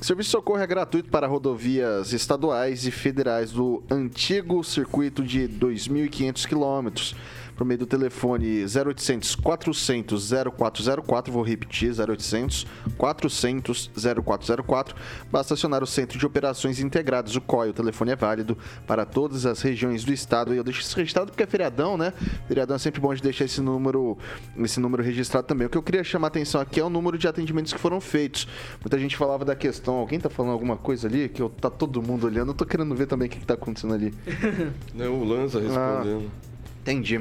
[0.00, 5.48] O serviço de socorro é gratuito para rodovias estaduais e federais do antigo circuito de
[5.48, 7.14] 2.500 quilômetros
[7.62, 12.66] por meio do telefone 0800 400 0404, vou repetir, 0800
[12.98, 13.90] 400
[14.24, 14.96] 0404.
[15.30, 17.70] Basta acionar o Centro de Operações Integradas, o COI.
[17.70, 20.52] O telefone é válido para todas as regiões do estado.
[20.52, 22.12] E eu deixo isso registrado porque é feriadão, né?
[22.48, 24.18] Feriadão é sempre bom de deixar esse número,
[24.58, 25.68] esse número registrado também.
[25.68, 28.00] O que eu queria chamar a atenção aqui é o número de atendimentos que foram
[28.00, 28.48] feitos.
[28.80, 32.02] Muita gente falava da questão, alguém tá falando alguma coisa ali que eu, tá todo
[32.02, 32.50] mundo olhando.
[32.50, 34.12] Eu tô querendo ver também o que, que tá acontecendo ali.
[34.94, 36.30] Né, o Lanza respondendo.
[36.82, 37.20] Entendi.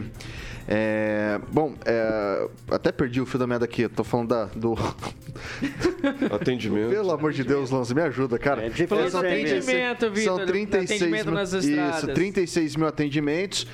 [0.67, 3.87] É, bom, é, até perdi o fio da meada aqui.
[3.87, 4.73] Tô falando da, do.
[6.33, 6.89] Atendimento.
[6.89, 8.65] Pelo amor de Deus, Lanza, me ajuda, cara.
[8.65, 10.37] É Falando São atendimento, Vitor.
[10.37, 12.15] São 36 atendimento mil, nas isso, estradas.
[12.15, 13.67] 36 mil atendimentos.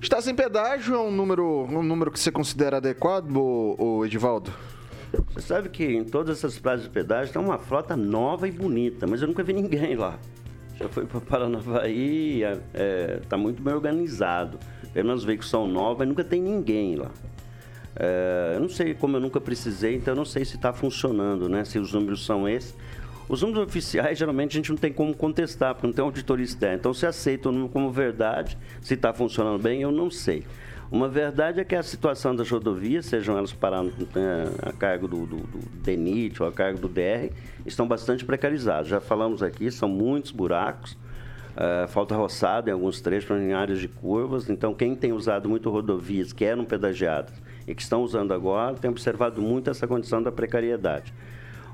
[0.00, 4.52] Está sem pedágio, é um número, um número que você considera adequado, ô, ô Edivaldo?
[5.32, 9.06] Você sabe que em todas essas praias de pedágio tem uma frota nova e bonita,
[9.06, 10.18] mas eu nunca vi ninguém lá.
[10.78, 12.42] Já foi para Paranavaí,
[12.74, 14.58] é, tá muito bem organizado.
[14.92, 17.10] Pelo menos os veículos são novos, mas nunca tem ninguém lá.
[17.96, 21.48] É, eu não sei, como eu nunca precisei, então eu não sei se está funcionando,
[21.48, 21.64] né?
[21.64, 22.74] Se os números são esses.
[23.28, 26.76] Os números oficiais, geralmente, a gente não tem como contestar, porque não tem auditoria externa.
[26.76, 30.44] Então, se aceita o número como verdade, se está funcionando bem, eu não sei.
[30.90, 35.26] Uma verdade é que a situação das rodovias, sejam elas paradas né, a cargo do,
[35.26, 37.32] do, do DENIT ou a cargo do DR,
[37.66, 38.88] estão bastante precarizadas.
[38.88, 40.96] Já falamos aqui, são muitos buracos,
[41.56, 44.48] eh, falta roçado em alguns trechos, em áreas de curvas.
[44.50, 47.32] Então, quem tem usado muito rodovias que eram pedagiadas
[47.66, 51.14] e que estão usando agora, tem observado muito essa condição da precariedade.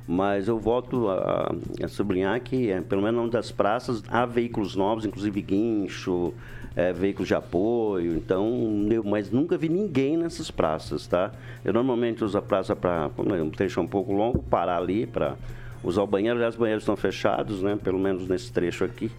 [0.07, 5.05] Mas eu volto a, a sublinhar que, é, pelo menos das praças, há veículos novos,
[5.05, 6.33] inclusive guincho,
[6.77, 8.17] é, veículos de apoio.
[8.17, 11.33] Então, eu, mas nunca vi ninguém nessas praças, tá?
[11.65, 15.37] Eu normalmente uso a praça para, é um trecho um pouco longo, parar ali para
[15.83, 16.37] usar o banheiro.
[16.37, 17.79] Aliás, os banheiros estão fechados, né?
[17.83, 19.11] Pelo menos nesse trecho aqui.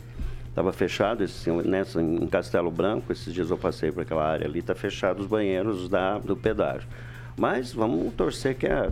[0.48, 3.12] Estava fechado esse, nessa, em Castelo Branco.
[3.12, 6.88] Esses dias eu passei por aquela área ali, está fechado os banheiros da, do pedágio.
[7.38, 8.92] Mas vamos torcer que, a,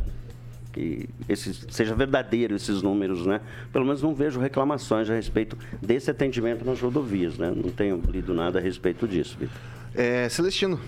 [0.72, 3.42] que esse, seja verdadeiro esses números, né?
[3.72, 7.52] Pelo menos não vejo reclamações a respeito desse atendimento nas rodovias, né?
[7.56, 9.58] Não tenho lido nada a respeito disso, Vitor.
[9.94, 10.80] É, Celestino.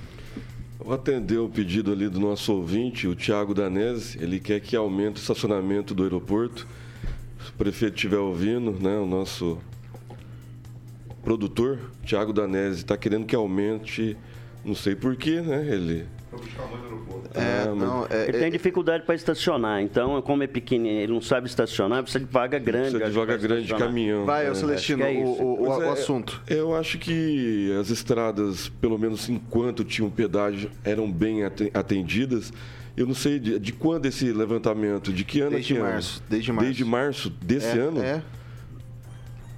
[0.84, 4.18] Vou atender o pedido ali do nosso ouvinte, o Tiago Danese.
[4.22, 6.68] Ele quer que aumente o estacionamento do aeroporto.
[7.44, 9.60] Se o prefeito estiver ouvindo, né, o nosso
[11.24, 14.18] produtor, Tiago Danese, está querendo que aumente,
[14.64, 15.66] não sei porquê, né?
[15.70, 16.06] Ele.
[17.34, 21.22] É, Ah, não, é, ele tem dificuldade para estacionar, então, como é pequenininho, ele não
[21.22, 22.92] sabe estacionar, precisa de vaga grande.
[22.92, 24.26] Precisa de vaga grande de caminhão.
[24.26, 24.56] Vai, ô É.
[24.56, 26.42] Celestino, é o, o- Pois o é, assunto.
[26.48, 32.52] Eu acho que as estradas, pelo menos enquanto tinham pedágio, eram bem ate- atendidas.
[32.98, 35.90] Eu não sei de, de quando esse levantamento, de que ano Desde que ano?
[35.90, 36.66] março, desde março.
[36.66, 38.02] Desde março desse É, ano?
[38.04, 38.22] É.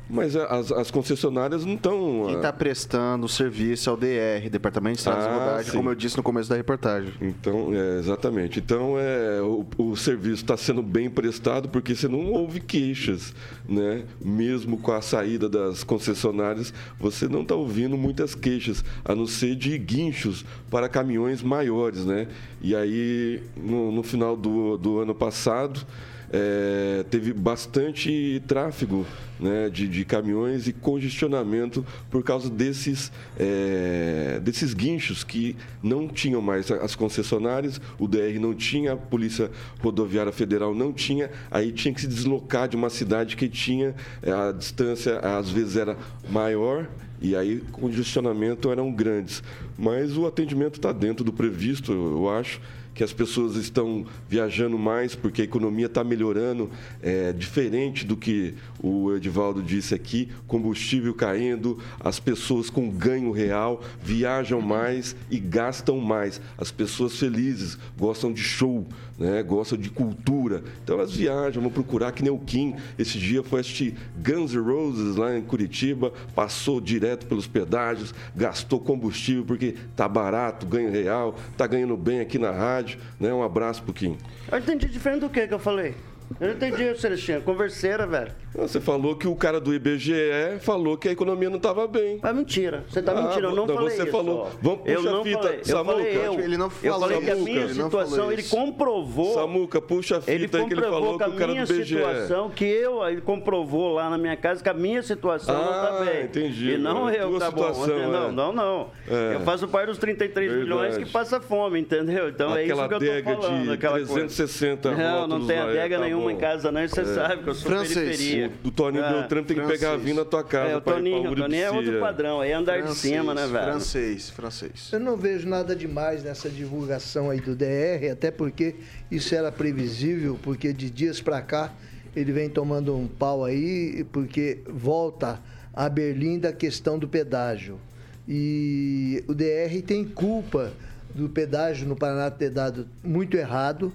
[0.10, 2.24] Mas as, as concessionárias não estão.
[2.26, 5.90] Quem está prestando o serviço é o DR, Departamento de Estradas Ah, e Rodagem, como
[5.90, 7.14] eu disse no começo da reportagem.
[7.22, 8.60] Então, é, exatamente.
[8.60, 13.34] Então, é, o, o serviço está sendo bem prestado porque você não ouve queixas,
[13.68, 14.04] né?
[14.24, 19.56] Mesmo com a saída das concessionárias, você não está ouvindo muitas queixas, a não ser
[19.56, 22.28] de guinchos para caminhões maiores, né?
[22.62, 25.86] E aí, no, no final do, do ano passado,
[26.34, 29.06] é, teve bastante tráfego
[29.40, 36.42] né, de, de caminhões e congestionamento por causa desses, é, desses guinchos que não tinham
[36.42, 41.94] mais as concessionárias, o DR não tinha, a Polícia Rodoviária Federal não tinha, aí tinha
[41.94, 45.96] que se deslocar de uma cidade que tinha, é, a distância às vezes era
[46.28, 46.90] maior
[47.22, 49.44] e aí congestionamento eram grandes.
[49.78, 52.60] Mas o atendimento está dentro do previsto, eu acho
[52.94, 56.70] que as pessoas estão viajando mais porque a economia está melhorando,
[57.02, 58.54] é, diferente do que
[58.84, 66.02] o Edivaldo disse aqui, combustível caindo, as pessoas com ganho real viajam mais e gastam
[66.02, 66.42] mais.
[66.58, 68.86] As pessoas felizes gostam de show,
[69.18, 69.42] né?
[69.42, 72.76] gostam de cultura, então elas viajam, vão procurar que nem o Kim.
[73.00, 78.82] Esse dia foi assistir Guns N' Roses lá em Curitiba, passou direto pelos pedágios, gastou
[78.82, 83.34] combustível porque tá barato, ganho real, tá ganhando bem aqui na rádio, né?
[83.34, 84.18] Um abraço pro Kim.
[84.52, 85.96] Eu entendi diferente do que que eu falei.
[86.40, 87.42] Eu não entendi, Celestino.
[87.42, 88.32] Converseira, velho.
[88.56, 90.14] Você falou que o cara do IBGE
[90.62, 92.20] falou que a economia não estava bem.
[92.24, 92.84] É mentira.
[92.90, 93.48] Você tá Ah, mentindo.
[93.48, 94.12] Eu não, não, falei você isso.
[94.12, 94.50] falou.
[94.62, 95.60] Vamos eu puxa a não fita, falei.
[95.60, 95.92] Eu Samuca.
[95.98, 96.40] falei eu.
[96.40, 98.56] Ele não eu falou falei que a minha ele não situação, ele isso.
[98.56, 99.34] comprovou.
[99.34, 101.64] Samuca, puxa a fita Ele aí que ele comprovou falou que o cara do minha
[101.64, 101.96] IBGE.
[101.98, 105.88] situação, que eu, ele comprovou lá na minha casa que a minha situação não Ah,
[106.00, 106.24] tá bem.
[106.26, 107.16] entendi, E não agora.
[107.16, 107.74] eu, Tua tá bom.
[107.74, 108.32] situação, Não, é.
[108.32, 108.88] não, não.
[109.10, 109.36] É.
[109.36, 110.70] Eu faço parte dos 33 Verdade.
[110.70, 112.30] milhões que passa fome, entendeu?
[112.30, 113.64] Então é isso Aquela que eu tô falando.
[113.64, 114.14] de aquela coisa.
[114.14, 116.84] 360 Não, não tem é, adega tá nenhuma em casa, não.
[116.84, 118.52] E você sabe que eu sou Francês, periferia.
[118.64, 119.12] O Toninho É.
[119.14, 120.04] Beltrame tem que pegar a francês.
[120.04, 122.42] vir na tua casa É, o pra ir pra Toninho, o Toninho é outro padrão.
[122.42, 123.64] Aí é andar de Francês, cima, né, velho?
[123.66, 124.90] Francês, francês.
[124.92, 128.76] Eu não vejo nada demais nessa divulgação aí do DR, até porque
[129.12, 131.74] isso era previsível, porque de dias para cá
[132.16, 135.40] ele vem tomando um pau aí, porque volta
[135.74, 137.80] a Berlim da questão do pedágio.
[138.28, 140.72] E o DR tem culpa
[141.14, 143.92] do pedágio no Paraná ter dado muito errado,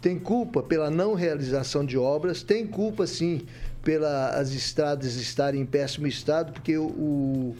[0.00, 3.42] tem culpa pela não realização de obras, tem culpa sim
[3.82, 7.54] pelas estradas estarem em péssimo estado, porque o,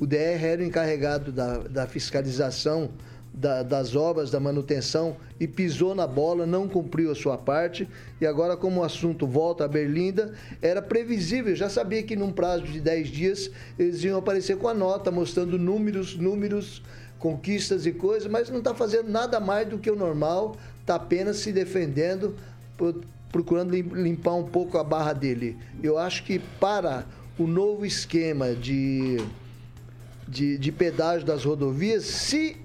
[0.00, 2.90] o, DR era o encarregado da, da fiscalização
[3.32, 7.86] da- das obras, da manutenção, e pisou na bola, não cumpriu a sua parte.
[8.18, 10.32] E agora, como o assunto volta a Berlinda,
[10.62, 14.74] era previsível, já sabia que num prazo de 10 dias eles iam aparecer com a
[14.74, 16.82] nota, mostrando números, números,
[17.18, 20.56] conquistas e coisas, mas não está fazendo nada mais do que o normal,
[20.86, 22.36] está apenas se defendendo,
[22.76, 25.56] pro- procurando lim- limpar um pouco a barra dele.
[25.82, 27.04] Eu acho que para
[27.36, 29.16] o novo esquema de,
[30.28, 32.56] de, de pedágio das rodovias, se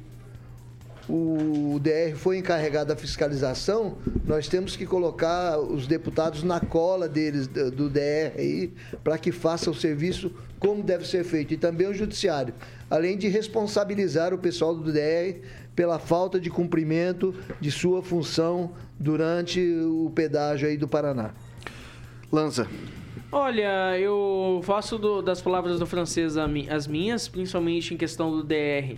[1.09, 7.47] o DR foi encarregado da fiscalização, nós temos que colocar os deputados na cola deles,
[7.47, 8.71] do do DR aí,
[9.03, 11.53] para que faça o serviço como deve ser feito.
[11.55, 12.53] E também o judiciário.
[12.89, 15.39] Além de responsabilizar o pessoal do DR
[15.75, 21.31] pela falta de cumprimento de sua função durante o pedágio aí do Paraná.
[22.31, 22.67] Lanza.
[23.31, 28.97] Olha, eu faço do- das palavras do francês as minhas, principalmente em questão do DR.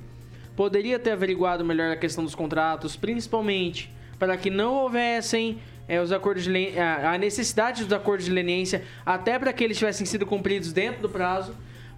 [0.55, 6.11] Poderia ter averiguado melhor a questão dos contratos, principalmente para que não houvessem é, os
[6.13, 10.71] acordos de, a necessidade dos acordos de leniência, até para que eles tivessem sido cumpridos
[10.71, 11.53] dentro do prazo.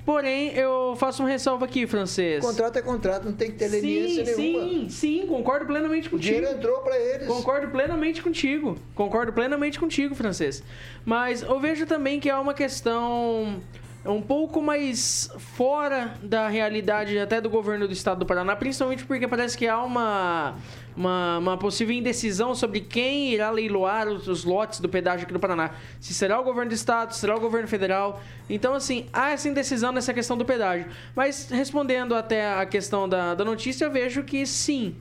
[0.06, 2.46] Porém, eu faço uma ressalva aqui, francês.
[2.46, 4.64] Contrato é contrato, não tem que ter leniência sim, nenhuma.
[4.70, 6.38] Sim, sim, concordo plenamente contigo.
[6.38, 7.28] O dinheiro entrou para eles.
[7.28, 8.78] Concordo plenamente contigo.
[8.94, 10.62] Concordo plenamente contigo, francês.
[11.04, 13.60] Mas eu vejo também que há uma questão
[14.06, 19.28] um pouco mais fora da realidade até do governo do estado do Paraná, principalmente porque
[19.28, 20.56] parece que há uma
[20.96, 25.72] uma, uma possível indecisão sobre quem irá leiloar os, lotes do pedágio aqui do Paraná.
[26.00, 28.22] Se será o governo do estado, se será o governo federal.
[28.50, 30.88] Então, assim, há essa indecisão nessa questão do pedágio.
[31.14, 34.96] Mas, respondendo até a questão da, da notícia, vejo que sim,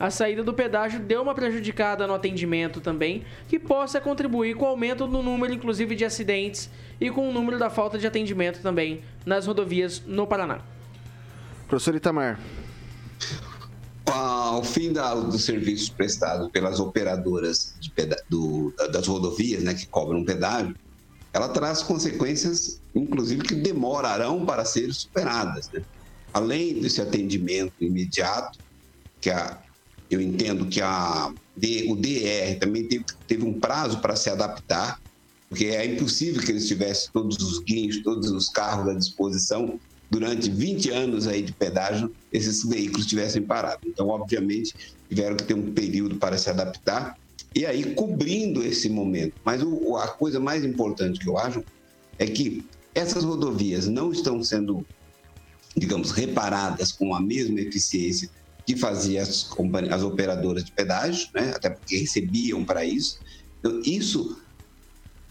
[0.00, 4.68] a saída do pedágio deu uma prejudicada no atendimento também, que possa contribuir com o
[4.68, 9.02] aumento no número, inclusive, de acidentes e com o número da falta de atendimento também
[9.26, 10.60] nas rodovias no Paraná.
[11.68, 12.40] Professor Itamar
[14.12, 20.24] ao fim da, dos serviços prestados pelas operadoras peda, do, das rodovias, né, que cobram
[20.24, 20.74] pedágio,
[21.32, 25.70] ela traz consequências, inclusive, que demorarão para serem superadas.
[25.70, 25.82] Né?
[26.34, 28.58] Além desse atendimento imediato,
[29.20, 29.58] que a,
[30.10, 31.32] eu entendo que a,
[31.88, 35.00] o DR também teve, teve um prazo para se adaptar,
[35.48, 39.78] porque é impossível que eles tivessem todos os guinchos, todos os carros à disposição
[40.10, 43.80] durante 20 anos aí de pedágio, esses veículos tivessem parado.
[43.86, 44.74] Então, obviamente,
[45.08, 47.16] tiveram que ter um período para se adaptar
[47.54, 49.34] e aí cobrindo esse momento.
[49.44, 51.62] Mas o, a coisa mais importante que eu acho
[52.18, 54.84] é que essas rodovias não estão sendo,
[55.76, 58.28] digamos, reparadas com a mesma eficiência
[58.70, 59.50] que fazia as,
[59.90, 61.52] as operadoras de pedágio, né?
[61.56, 63.18] até porque recebiam para isso.
[63.58, 64.40] Então, isso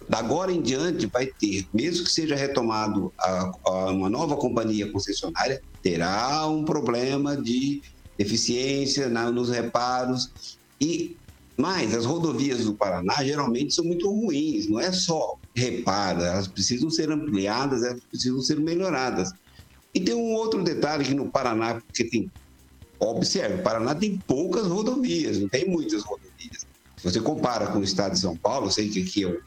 [0.10, 4.92] da agora em diante vai ter, mesmo que seja retomado a, a uma nova companhia
[4.92, 7.82] concessionária, terá um problema de
[8.18, 11.16] eficiência na, nos reparos e
[11.56, 16.90] mas as rodovias do Paraná geralmente são muito ruins, não é só reparo, elas precisam
[16.90, 19.30] ser ampliadas, elas precisam ser melhoradas.
[19.94, 22.32] E tem um outro detalhe que no Paraná, porque tem,
[23.00, 26.68] observe, o Paraná tem poucas rodovias, não tem muitas rodovias.
[26.98, 29.40] Se você compara com o estado de São Paulo, sei que aqui é o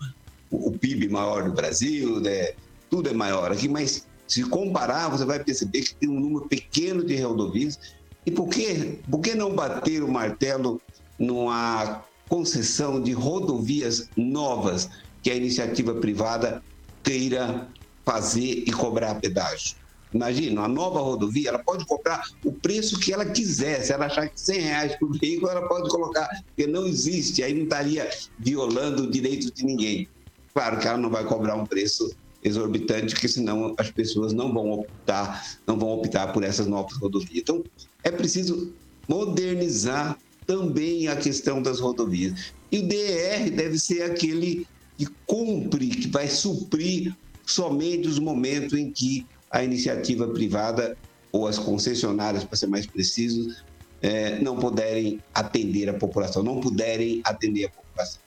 [0.52, 2.52] o PIB maior do Brasil, né?
[2.90, 7.02] tudo é maior aqui, mas se comparar, você vai perceber que tem um número pequeno
[7.02, 7.78] de rodovias.
[8.24, 10.80] E por que, por que não bater o martelo
[11.18, 14.88] numa concessão de rodovias novas
[15.22, 16.62] que a iniciativa privada
[17.02, 17.68] queira
[18.04, 19.76] fazer e cobrar pedágio?
[20.12, 23.82] Imagina, uma nova rodovia, ela pode cobrar o preço que ela quiser.
[23.82, 27.54] Se ela achar que 100 reais por veículo, ela pode colocar, porque não existe, aí
[27.54, 28.08] não estaria
[28.38, 30.08] violando o direito de ninguém.
[30.52, 34.72] Claro que ela não vai cobrar um preço exorbitante, porque senão as pessoas não vão
[34.72, 37.38] optar, não vão optar por essas novas rodovias.
[37.38, 37.64] Então,
[38.02, 38.72] é preciso
[39.08, 42.52] modernizar também a questão das rodovias.
[42.70, 44.66] E o DR deve ser aquele
[44.98, 50.96] que cumpre, que vai suprir somente os momentos em que a iniciativa privada
[51.30, 53.54] ou as concessionárias, para ser mais preciso,
[54.00, 58.20] é, não puderem atender a população, não puderem atender a população.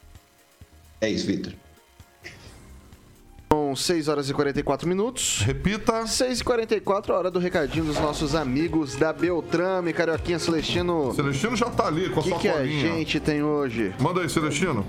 [1.02, 1.54] É isso, Vitor.
[3.52, 5.42] São 6 horas e 44 minutos.
[5.42, 6.06] Repita.
[6.08, 11.14] 6 e 44 hora do recadinho dos nossos amigos da Beltrame, Carioquinha Celestino.
[11.14, 12.82] Celestino já tá ali com a que sua que colinha.
[12.82, 13.94] que a gente tem hoje?
[14.00, 14.86] Manda aí, Celestino.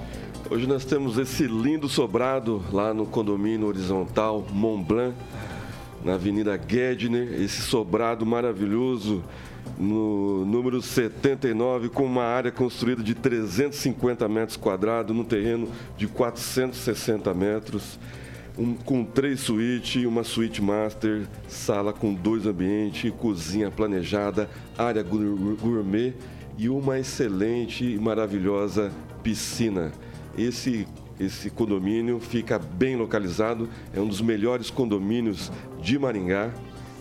[0.48, 5.16] Hoje nós temos esse lindo sobrado lá no condomínio horizontal Mont Blanc,
[6.06, 7.42] na Avenida Gedner.
[7.42, 9.22] Esse sobrado maravilhoso
[9.76, 17.34] no número 79, com uma área construída de 350 metros quadrados, num terreno de 460
[17.34, 17.98] metros
[18.58, 24.48] um, com três suítes, uma suíte master, sala com dois ambientes, cozinha planejada,
[24.78, 26.14] área gourmet
[26.56, 28.90] e uma excelente e maravilhosa
[29.22, 29.92] piscina.
[30.38, 30.86] Esse
[31.18, 35.50] esse condomínio fica bem localizado, é um dos melhores condomínios
[35.80, 36.52] de Maringá.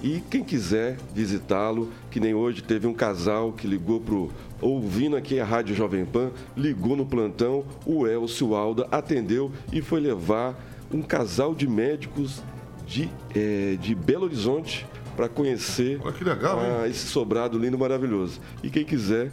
[0.04, 5.40] E quem quiser visitá-lo, que nem hoje teve um casal que ligou pro ouvindo aqui
[5.40, 10.56] a Rádio Jovem Pan, ligou no plantão, o Elcio Alda atendeu e foi levar
[10.92, 12.42] um casal de médicos
[12.86, 14.86] de, é, de Belo Horizonte
[15.16, 18.40] para conhecer legal, a, esse sobrado lindo maravilhoso.
[18.62, 19.32] E quem quiser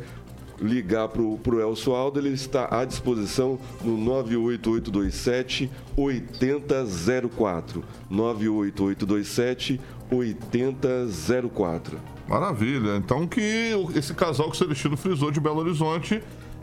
[0.62, 7.84] ligar para o Elcio Aldo, ele está à disposição no 98827 8004.
[8.08, 11.98] 98827 8004.
[12.28, 12.96] Maravilha.
[12.96, 16.22] Então que esse casal que o Celestino frisou de Belo Horizonte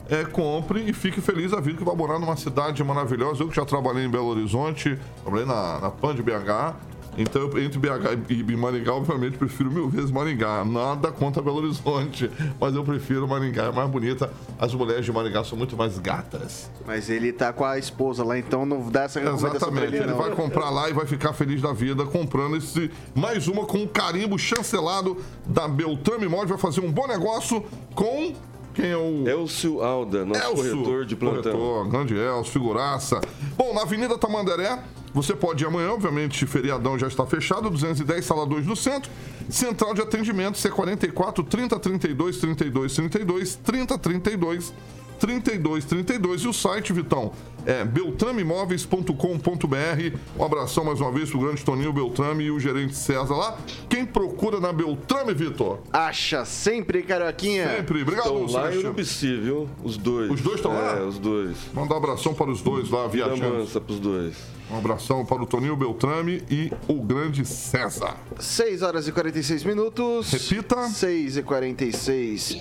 [0.09, 3.43] é, compre e fique feliz a vida que vai morar numa cidade maravilhosa.
[3.43, 6.75] Eu que já trabalhei em Belo Horizonte, trabalhei na, na PAN de BH,
[7.21, 10.63] Então, entre BH e Maringá, obviamente, prefiro mil vezes Maringá.
[10.63, 13.65] Nada contra Belo Horizonte, mas eu prefiro Maringá.
[13.65, 14.31] É mais bonita.
[14.57, 16.71] As mulheres de Maringá são muito mais gatas.
[16.87, 19.87] Mas ele tá com a esposa lá, então não dá essa recomendação Exatamente.
[19.87, 20.17] ele, Ele não.
[20.17, 23.87] vai comprar lá e vai ficar feliz da vida comprando esse mais uma com um
[23.87, 26.49] carimbo chancelado da Beltrame Imóveis.
[26.51, 27.63] Vai fazer um bom negócio
[27.93, 28.33] com
[28.73, 31.51] quem é o Elcio Alda, nosso Elcio, corretor de plantão.
[31.51, 33.19] corretor, grande Elcio, figuraça.
[33.57, 34.79] Bom, na Avenida Tamandaré,
[35.13, 39.09] você pode ir amanhã, obviamente, feriadão já está fechado, 210, sala 2 no centro.
[39.49, 44.73] Central de atendimento, C44 30 32 32 32 30 32
[45.19, 47.31] 32 32 e o site, Vitão,
[47.65, 50.17] é beltrameimóveis.com.br.
[50.37, 53.57] Um abração mais uma vez pro grande Toninho Beltrame e o gerente César lá.
[53.89, 55.79] Quem procura na Beltrame, Vitor?
[55.91, 57.77] Acha sempre, Carioquinha.
[57.77, 58.01] Sempre.
[58.01, 58.77] Obrigado, Estão lá em.
[58.79, 59.69] Urubici, viu?
[59.83, 60.31] Os dois.
[60.31, 60.97] Os dois estão lá?
[60.97, 61.57] É, os dois.
[61.73, 63.55] Mandar um abração para os dois lá, viajando.
[63.55, 64.35] mansa pros dois.
[64.71, 68.15] Um abração para o Toninho Beltrame e o grande César.
[68.39, 70.31] 6 horas e 46 minutos.
[70.31, 70.87] Repita.
[70.87, 72.57] 6 e 46.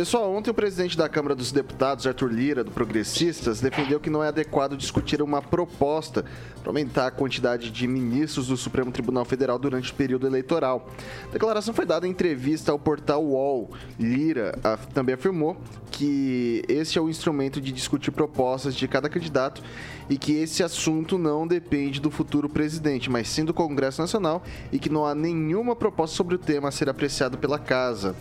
[0.00, 4.24] Pessoal, ontem o presidente da Câmara dos Deputados, Arthur Lira, do Progressistas, defendeu que não
[4.24, 6.24] é adequado discutir uma proposta
[6.62, 10.88] para aumentar a quantidade de ministros do Supremo Tribunal Federal durante o período eleitoral.
[11.28, 13.72] A declaração foi dada em entrevista ao portal UOL.
[13.98, 14.58] Lira
[14.94, 15.54] também afirmou
[15.90, 19.62] que esse é o instrumento de discutir propostas de cada candidato
[20.08, 24.42] e que esse assunto não depende do futuro presidente, mas sim do Congresso Nacional
[24.72, 28.16] e que não há nenhuma proposta sobre o tema a ser apreciado pela Casa.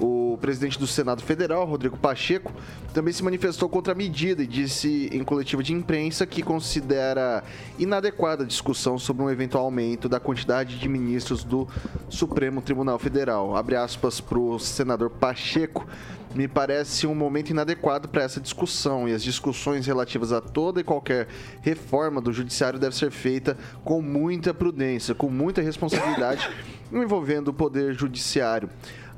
[0.00, 2.50] O presidente do Senado Federal, Rodrigo Pacheco,
[2.94, 7.44] também se manifestou contra a medida e disse em coletiva de imprensa que considera
[7.78, 11.68] inadequada a discussão sobre um eventual aumento da quantidade de ministros do
[12.08, 13.54] Supremo Tribunal Federal.
[13.54, 15.86] Abre aspas para o senador Pacheco.
[16.34, 20.84] Me parece um momento inadequado para essa discussão e as discussões relativas a toda e
[20.84, 21.28] qualquer
[21.60, 26.48] reforma do judiciário deve ser feita com muita prudência, com muita responsabilidade
[26.90, 28.70] envolvendo o poder judiciário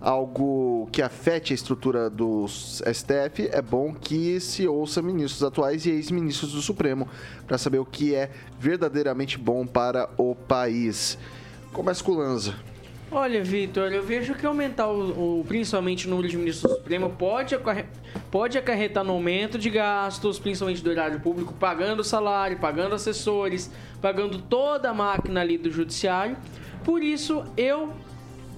[0.02, 5.90] algo que afete a estrutura do STF, é bom que se ouça ministros atuais e
[5.90, 7.08] ex-ministros do Supremo
[7.46, 11.16] para saber o que é verdadeiramente bom para o país.
[11.72, 12.54] Começa com o Lanza.
[13.14, 17.10] Olha, Vitor, eu vejo que aumentar o, o- principalmente o número de ministros do Supremo
[17.10, 17.54] pode,
[18.30, 24.38] pode acarretar no aumento de gastos, principalmente do erário público, pagando salário, pagando assessores, pagando
[24.38, 26.36] toda a máquina ali do judiciário.
[26.84, 27.92] Por isso, eu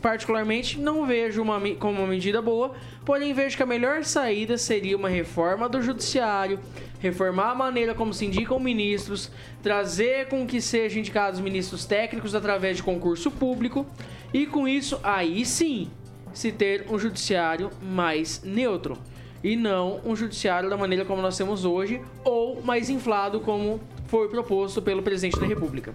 [0.05, 2.74] particularmente não vejo uma, como uma medida boa,
[3.07, 6.61] porém vejo que a melhor saída seria uma reforma do judiciário,
[7.00, 9.32] reformar a maneira como se indicam ministros,
[9.62, 13.86] trazer com que sejam indicados ministros técnicos através de concurso público
[14.30, 15.88] e com isso aí sim
[16.34, 18.98] se ter um judiciário mais neutro
[19.42, 24.28] e não um judiciário da maneira como nós temos hoje ou mais inflado como foi
[24.28, 25.94] proposto pelo presidente da República.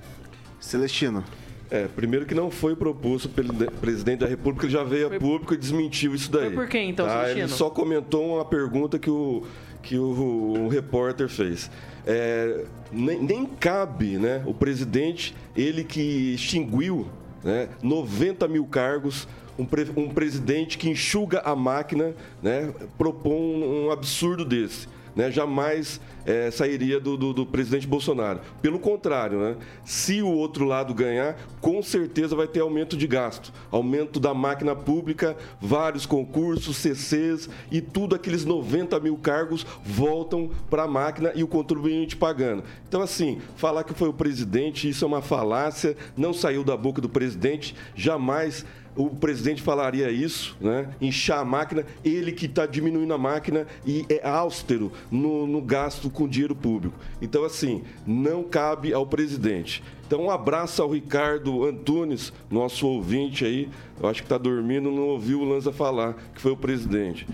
[0.60, 1.24] Celestino.
[1.72, 5.20] É, primeiro que não foi proposto pelo de- presidente da República, ele já veio a
[5.20, 6.46] público e desmentiu isso daí.
[6.48, 7.30] Foi por quem, então, tá?
[7.30, 9.44] Ele só comentou uma pergunta que o,
[9.84, 11.70] que o, o repórter fez.
[12.08, 17.08] É, nem, nem cabe né, o presidente, ele que extinguiu
[17.44, 23.86] né, 90 mil cargos, um, pre- um presidente que enxuga a máquina, né, propõe um,
[23.86, 24.88] um absurdo desse.
[25.16, 28.40] Né, jamais é, sairia do, do- do presidente Bolsonaro.
[28.62, 29.56] Pelo contrário, né,
[29.86, 34.76] se o outro lado ganhar, com certeza vai ter aumento de gasto, aumento da máquina
[34.76, 41.44] pública, vários concursos, CCs e tudo aqueles 90 mil cargos voltam para a máquina e
[41.44, 42.64] o contribuinte pagando.
[42.88, 47.02] Então, assim, falar que foi o presidente, isso é uma falácia, não saiu da boca
[47.02, 48.66] do presidente, jamais
[48.96, 50.90] o presidente falaria isso, né?
[51.00, 56.10] Inchar a máquina, ele que está diminuindo a máquina e é austero no, no gasto
[56.20, 56.94] com dinheiro público.
[57.22, 59.82] Então, assim, não cabe ao presidente.
[60.06, 63.70] Então, um abraço ao Ricardo Antunes, nosso ouvinte aí.
[64.02, 67.26] Eu acho que está dormindo, não ouviu o Lanza falar que foi o presidente.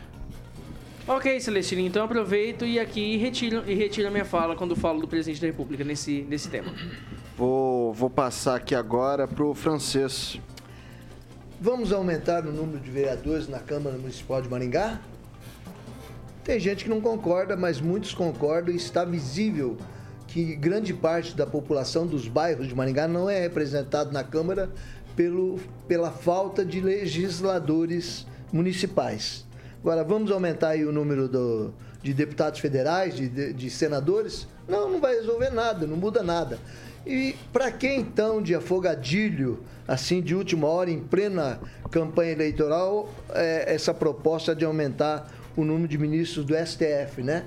[1.07, 5.07] Ok, Celestino, então aproveito e aqui retiro, e retiro a minha fala quando falo do
[5.07, 6.71] presidente da República nesse, nesse tema.
[7.38, 10.39] Vou, vou passar aqui agora pro francês.
[11.59, 14.99] Vamos aumentar o número de vereadores na Câmara Municipal de Maringá?
[16.46, 19.78] Tem gente que não concorda, mas muitos concordam e está visível
[20.28, 24.70] que grande parte da população dos bairros de Maringá não é representado na Câmara
[25.16, 29.43] pelo, pela falta de legisladores municipais.
[29.82, 31.74] Agora, vamos aumentar o número do-
[32.04, 34.48] de deputados federais, de, de- de senadores?
[34.68, 36.60] Não, não vai resolver nada, não muda nada.
[37.08, 41.60] E para quem então de afogadilho, assim de última hora, em plena
[41.91, 47.45] campanha eleitoral, é, essa proposta de aumentar o número de ministros do STF, né?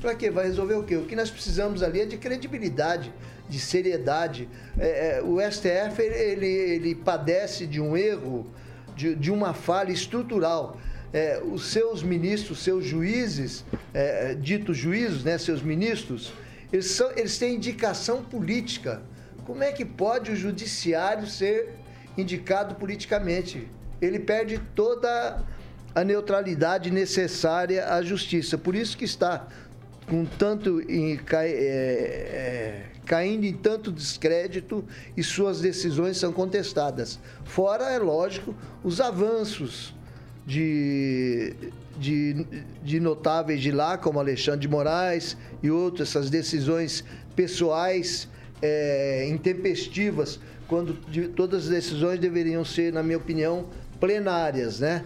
[0.00, 0.30] Para quê?
[0.30, 0.96] Vai resolver o quê?
[0.96, 3.12] O que nós precisamos ali é de credibilidade,
[3.48, 4.48] de seriedade.
[4.78, 8.46] É, é, o STF ele, ele padece de um erro,
[8.94, 10.78] de, de uma falha estrutural.
[11.12, 13.64] É, os seus ministros, seus juízes,
[13.94, 16.32] é, ditos juízes, né, seus ministros,
[16.72, 19.02] eles, são, eles têm indicação política.
[19.46, 21.70] Como é que pode o judiciário ser
[22.16, 23.66] indicado politicamente?
[24.00, 25.42] Ele perde toda
[25.94, 28.56] a neutralidade necessária à justiça.
[28.56, 29.48] Por isso que está
[30.06, 34.84] com tanto em, é, é, caindo em tanto descrédito
[35.16, 37.18] e suas decisões são contestadas.
[37.44, 39.94] Fora, é lógico, os avanços
[40.46, 41.54] de,
[41.98, 42.46] de,
[42.82, 47.04] de notáveis de lá, como Alexandre de Moraes e outros, essas decisões
[47.36, 48.28] pessoais
[48.62, 53.66] é, intempestivas, quando de, todas as decisões deveriam ser, na minha opinião,
[54.00, 55.04] plenárias, né?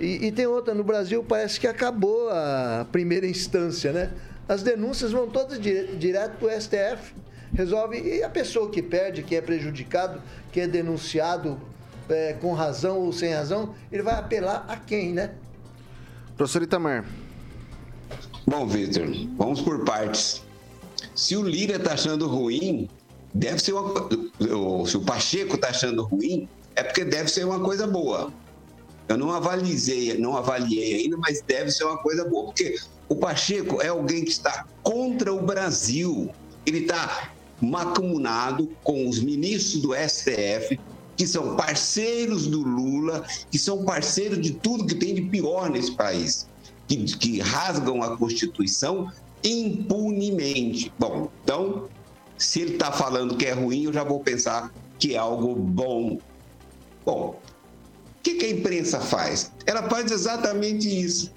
[0.00, 4.10] E, e, tem outra, no Brasil parece que acabou a primeira instância, né?
[4.48, 7.14] As denúncias vão todas dire, direto para o STF,
[7.54, 10.20] resolve, e a pessoa que perde, que é prejudicado,
[10.50, 11.60] que é denunciado
[12.08, 15.32] é, com razão ou sem razão, ele vai apelar a quem, né?
[16.36, 17.04] Professor Itamar.
[18.46, 20.42] Bom, Vitor, vamos por partes.
[21.14, 22.88] Se o Lira está achando ruim,
[23.32, 24.08] deve ser uma.
[24.86, 28.32] Se o Pacheco está achando ruim, é porque deve ser uma coisa boa.
[29.12, 32.46] Eu não avalizei, não avaliei ainda, mas deve ser uma coisa boa.
[32.46, 36.30] Porque o Pacheco é alguém que está contra o Brasil.
[36.64, 40.80] Ele está macumunado com os ministros do STF,
[41.14, 45.92] que são parceiros do Lula, que são parceiros de tudo que tem de pior nesse
[45.92, 46.48] país,
[46.88, 49.12] que, que rasgam a Constituição
[49.44, 50.90] impunemente.
[50.98, 51.86] Bom, então,
[52.38, 56.18] se ele está falando que é ruim, eu já vou pensar que é algo bom.
[57.04, 57.38] Bom,
[58.22, 59.52] que, que a imprensa faz?
[59.66, 61.32] Ela faz exatamente isso.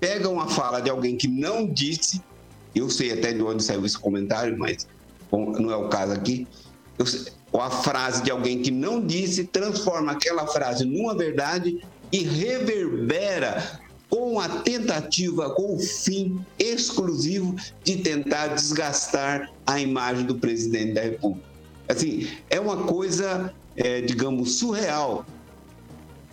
[0.00, 2.20] Pega uma fala de alguém que não disse,
[2.74, 4.86] eu sei até de onde saiu esse comentário, mas
[5.32, 6.46] não é o caso aqui.
[6.98, 7.06] Eu,
[7.52, 11.80] ou a frase de alguém que não disse, transforma aquela frase numa verdade
[12.12, 20.36] e reverbera com a tentativa, com o fim exclusivo de tentar desgastar a imagem do
[20.36, 21.46] presidente da República.
[21.88, 25.24] Assim, é uma coisa, é, digamos, surreal.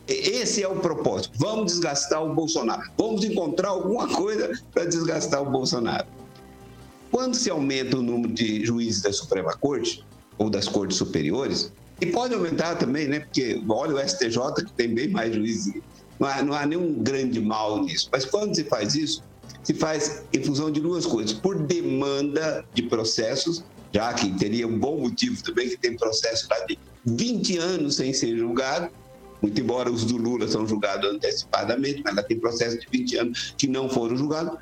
[0.07, 1.37] Esse é o propósito.
[1.37, 2.83] Vamos desgastar o Bolsonaro.
[2.97, 6.07] Vamos encontrar alguma coisa para desgastar o Bolsonaro.
[7.11, 10.03] Quando se aumenta o número de juízes da Suprema Corte,
[10.37, 13.19] ou das cortes superiores, e pode aumentar também, né?
[13.19, 15.81] Porque olha o STJ, que tem bem mais juízes
[16.19, 18.09] não há, não há nenhum grande mal nisso.
[18.11, 19.23] Mas quando se faz isso,
[19.63, 21.33] se faz em função de duas coisas.
[21.33, 26.59] Por demanda de processos, já que teria um bom motivo também, que tem processo lá
[26.65, 28.89] de 20 anos sem ser julgado,
[29.43, 33.53] muito embora os do Lula são julgados antecipadamente, mas ainda tem processo de 20 anos
[33.57, 34.57] que não foram julgados.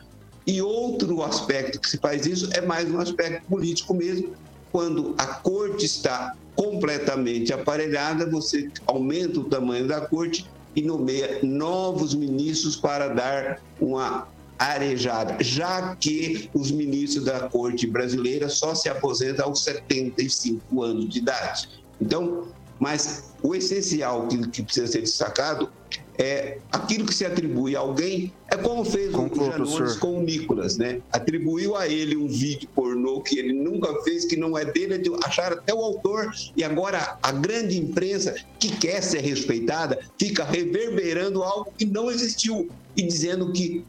[0.48, 4.34] E outro aspecto que se faz isso é mais um aspecto político mesmo,
[4.72, 12.16] quando a corte está completamente aparelhada, você aumenta o tamanho da corte e nomeia novos
[12.16, 14.28] ministros para dar uma
[14.58, 21.20] arejada, já que os ministros da corte brasileira só se aposentam aos 75 anos de
[21.20, 21.70] idade.
[22.00, 22.48] Então,
[22.82, 25.70] mas o essencial que, que precisa ser destacado
[26.18, 30.24] é aquilo que se atribui a alguém é como fez Conclua, o Janones com o
[30.24, 31.00] Nicolas, né?
[31.12, 35.28] Atribuiu a ele um vídeo pornô que ele nunca fez, que não é dele, é
[35.28, 41.44] achar até o autor, e agora a grande imprensa, que quer ser respeitada, fica reverberando
[41.44, 42.68] algo que não existiu
[42.98, 43.86] e dizendo que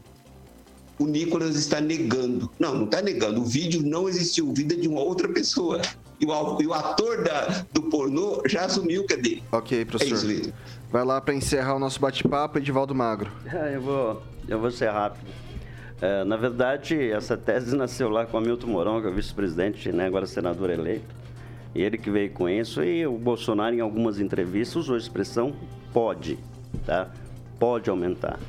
[0.99, 2.49] o Nicolas está negando.
[2.59, 3.41] Não, não está negando.
[3.41, 5.81] O vídeo não existiu, o vídeo é de uma outra pessoa.
[6.23, 9.43] E o, e o ator da, do pornô já assumiu que é dele.
[9.51, 10.29] Ok, professor.
[10.29, 10.53] É isso,
[10.89, 13.29] Vai lá para encerrar o nosso bate-papo, Edivaldo Magro.
[13.73, 15.25] eu, vou, eu vou ser rápido.
[16.01, 19.91] É, na verdade, essa tese nasceu lá com o Hamilton Mourão, que é o vice-presidente,
[19.91, 21.13] né, agora senador eleito.
[21.75, 22.81] E ele que veio com isso.
[22.81, 25.53] E o Bolsonaro, em algumas entrevistas, usou a expressão
[25.91, 26.39] pode,
[26.85, 27.09] tá?
[27.59, 28.39] Pode aumentar.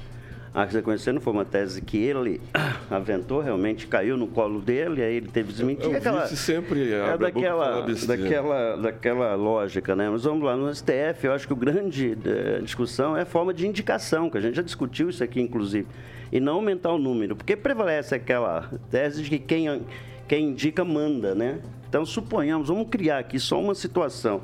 [0.55, 2.41] A reconhecendo foi uma tese que ele
[2.89, 5.53] aventou, realmente caiu no colo dele, aí ele teve.
[5.61, 10.09] Eu, aquela, sempre é daquela, daquela, daquela lógica, né?
[10.09, 13.53] Mas vamos lá, no STF, eu acho que o grande eh, discussão é a forma
[13.53, 15.89] de indicação, que a gente já discutiu isso aqui, inclusive,
[16.31, 19.83] e não aumentar o número, porque prevalece aquela tese de que quem,
[20.29, 21.59] quem indica manda, né?
[21.89, 24.43] Então, suponhamos, vamos criar aqui só uma situação.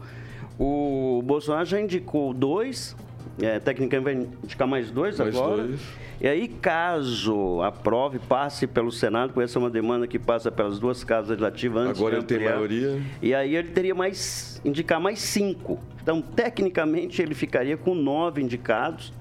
[0.59, 2.97] O Bolsonaro já indicou dois,
[3.41, 5.65] é, tecnicamente vai indicar mais dois mais agora.
[5.65, 5.81] Dois.
[6.21, 10.79] E aí, caso aprove, passe pelo Senado, porque essa é uma demanda que passa pelas
[10.79, 13.01] duas casas legislativas antes Agora ele tem maioria.
[13.23, 15.79] E aí ele teria mais, indicar mais cinco.
[16.03, 19.13] Então, tecnicamente, ele ficaria com nove indicados.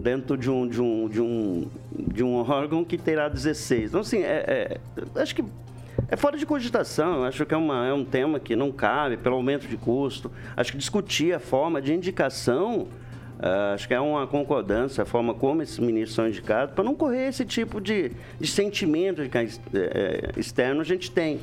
[0.00, 3.90] dentro de um, de um, de um, de um órgão que terá 16.
[3.90, 4.80] Então, assim, é,
[5.16, 5.44] é, acho que
[6.08, 7.24] é fora de cogitação.
[7.24, 10.30] Acho que é, uma, é um tema que não cabe pelo aumento de custo.
[10.56, 12.88] Acho que discutir a forma de indicação.
[13.38, 16.94] Uh, acho que é uma concordância, a forma como esses ministros são indicados, para não
[16.94, 21.40] correr esse tipo de, de sentimento de que, é, externo a gente tem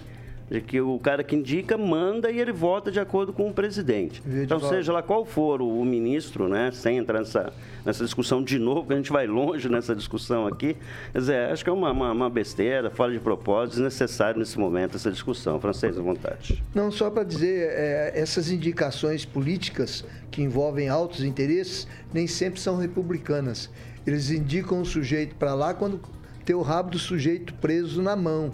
[0.52, 4.22] de que o cara que indica manda e ele vota de acordo com o presidente.
[4.28, 7.54] Então, seja lá qual for o, ministro, né, sem entrar nessa,
[7.86, 10.76] nessa discussão de novo, que a gente vai longe nessa discussão aqui,
[11.14, 14.98] quer dizer, acho que é uma, uma, uma besteira, fora de propósito, desnecessário nesse momento
[14.98, 15.58] essa discussão.
[15.58, 16.62] Francês, à vontade.
[16.76, 22.76] Não, só para dizer, é, essas indicações políticas que envolvem altos interesses nem sempre são
[22.76, 23.70] republicanas.
[24.06, 26.02] Eles indicam o sujeito para lá quando
[26.44, 28.54] tem o rabo do sujeito preso na mão.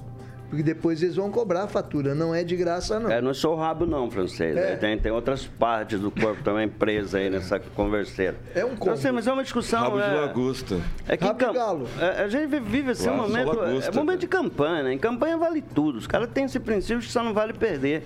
[0.50, 3.12] Porque depois eles vão cobrar a fatura, não é de graça, não.
[3.12, 4.56] É, não é só o rabo, não, francês.
[4.56, 4.78] É.
[4.78, 8.38] Tem, tem outras partes do corpo também presas aí nessa converseira.
[8.56, 8.91] É um combo.
[8.91, 9.82] Não sei, mas é uma discussão.
[9.82, 10.82] Rabo é, de lagosta.
[11.08, 11.88] É que rabo de galo.
[12.00, 13.48] É, a gente vive assim um momento.
[13.48, 14.93] Lagosta, é momento de campanha, né?
[14.93, 15.98] Em campanha vale tudo.
[15.98, 18.04] Os caras têm esse princípio que só não vale perder.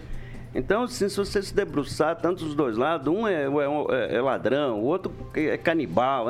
[0.54, 4.82] Então, assim, se você se debruçar tanto os dois lados, um é, é, é ladrão,
[4.82, 6.28] o outro é canibal.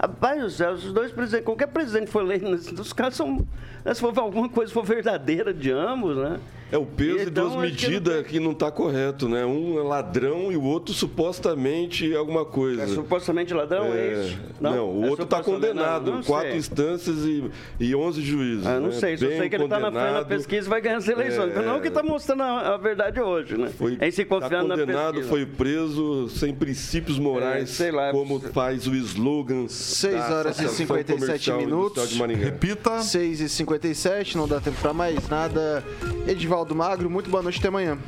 [0.00, 2.46] Rapaz do céu, os dois presidentes, qualquer presidente que for eleito,
[2.80, 3.46] os caras são.
[3.94, 6.40] Se for alguma coisa for verdadeira de ambos, né?
[6.72, 9.44] É o peso então, de duas medidas que não está correto, né?
[9.44, 12.84] Um é ladrão e o outro supostamente alguma coisa.
[12.84, 14.38] É supostamente ladrão, é, é isso?
[14.58, 16.06] Não, não o é outro está condenado.
[16.06, 16.58] Não, não quatro sei.
[16.58, 18.66] instâncias e, e 11 juízes.
[18.66, 18.92] Ah, não né?
[18.92, 21.48] sei, só sei que ele está na frente da pesquisa e vai ganhar as eleições.
[21.48, 23.68] É, então não é o que está mostrando a, a, verdade hoje, né?
[23.68, 28.40] Foi, é se confiando tá condenado, na foi preso sem princípios morais, é, lá, como
[28.40, 29.68] faz o slogan.
[29.68, 32.10] 6 horas e 57 minutos.
[32.14, 33.02] Repita.
[33.02, 35.84] 6 e 57, não dá tempo para mais nada.
[36.26, 37.98] Edivaldo Ronaldo Magro, muito boa noite, até amanhã.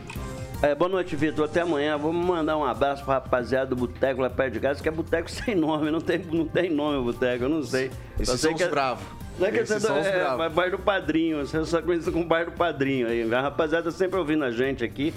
[0.62, 1.44] É, boa noite, Vitor.
[1.46, 1.98] Até amanhã.
[1.98, 5.28] Vamos mandar um abraço pra rapaziada do Boteco lá perto de casa, que é Boteco
[5.30, 5.90] sem nome.
[5.90, 7.90] Não tem, não tem nome o Boteco, eu não sei.
[8.18, 8.68] Esses são os é...
[8.68, 9.05] bravos.
[9.38, 12.52] Não é que Esses são é, bairro do Padrinho, você só conhece com o bairro
[12.52, 13.34] do Padrinho aí.
[13.34, 15.12] A rapaziada sempre ouvindo a gente aqui.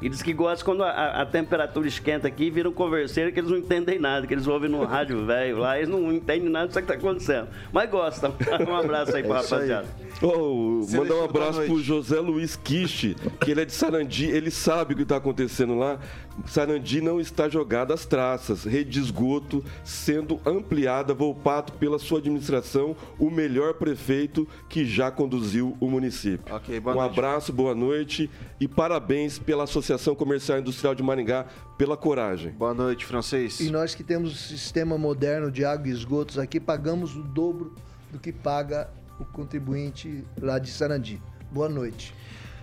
[0.00, 3.58] E diz que gosta quando a, a, temperatura esquenta aqui, viram converseiro que eles não
[3.58, 6.78] entendem nada, que eles ouvem no rádio velho lá, eles não entendem nada do que
[6.78, 7.48] está acontecendo.
[7.72, 8.34] Mas gostam.
[8.68, 9.88] Um abraço aí é pra rapaziada.
[10.22, 14.94] Oh, mandar um abraço pro José Luiz Quiche, que ele é de Sarandi, ele sabe
[14.94, 15.98] o que está acontecendo lá.
[16.46, 22.96] Sarandi não está jogada às traças, rede de esgoto sendo ampliada, Volpato pela sua administração,
[23.18, 26.54] o melhor prefeito que já conduziu o município.
[26.56, 27.00] Okay, um noite.
[27.00, 28.30] abraço, boa noite
[28.60, 32.52] e parabéns pela Associação Comercial e Industrial de Maringá pela coragem.
[32.52, 33.60] Boa noite, francês.
[33.60, 37.74] E nós que temos um sistema moderno de água e esgotos aqui, pagamos o dobro
[38.10, 41.20] do que paga o contribuinte lá de Sarandi.
[41.50, 42.14] Boa noite.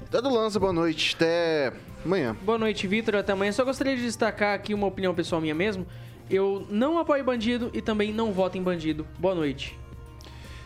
[0.09, 1.15] Dado Lança, boa noite.
[1.15, 1.73] Até
[2.05, 2.35] amanhã.
[2.41, 3.15] Boa noite, Vitor.
[3.15, 3.51] Até amanhã.
[3.51, 5.85] Só gostaria de destacar aqui uma opinião pessoal minha mesmo.
[6.29, 9.05] Eu não apoio bandido e também não voto em bandido.
[9.19, 9.77] Boa noite.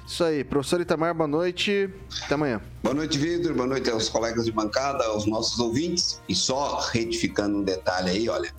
[0.06, 1.90] Isso aí, professor Itamar, boa noite.
[2.26, 2.62] Até amanhã.
[2.82, 3.54] Boa noite, Vitor.
[3.54, 6.20] Boa noite aos colegas de bancada, aos nossos ouvintes.
[6.28, 8.52] E só retificando um detalhe aí, olha.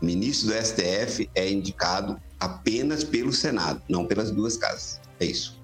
[0.00, 5.00] O ministro do STF é indicado apenas pelo Senado, não pelas duas casas.
[5.20, 5.60] É isso.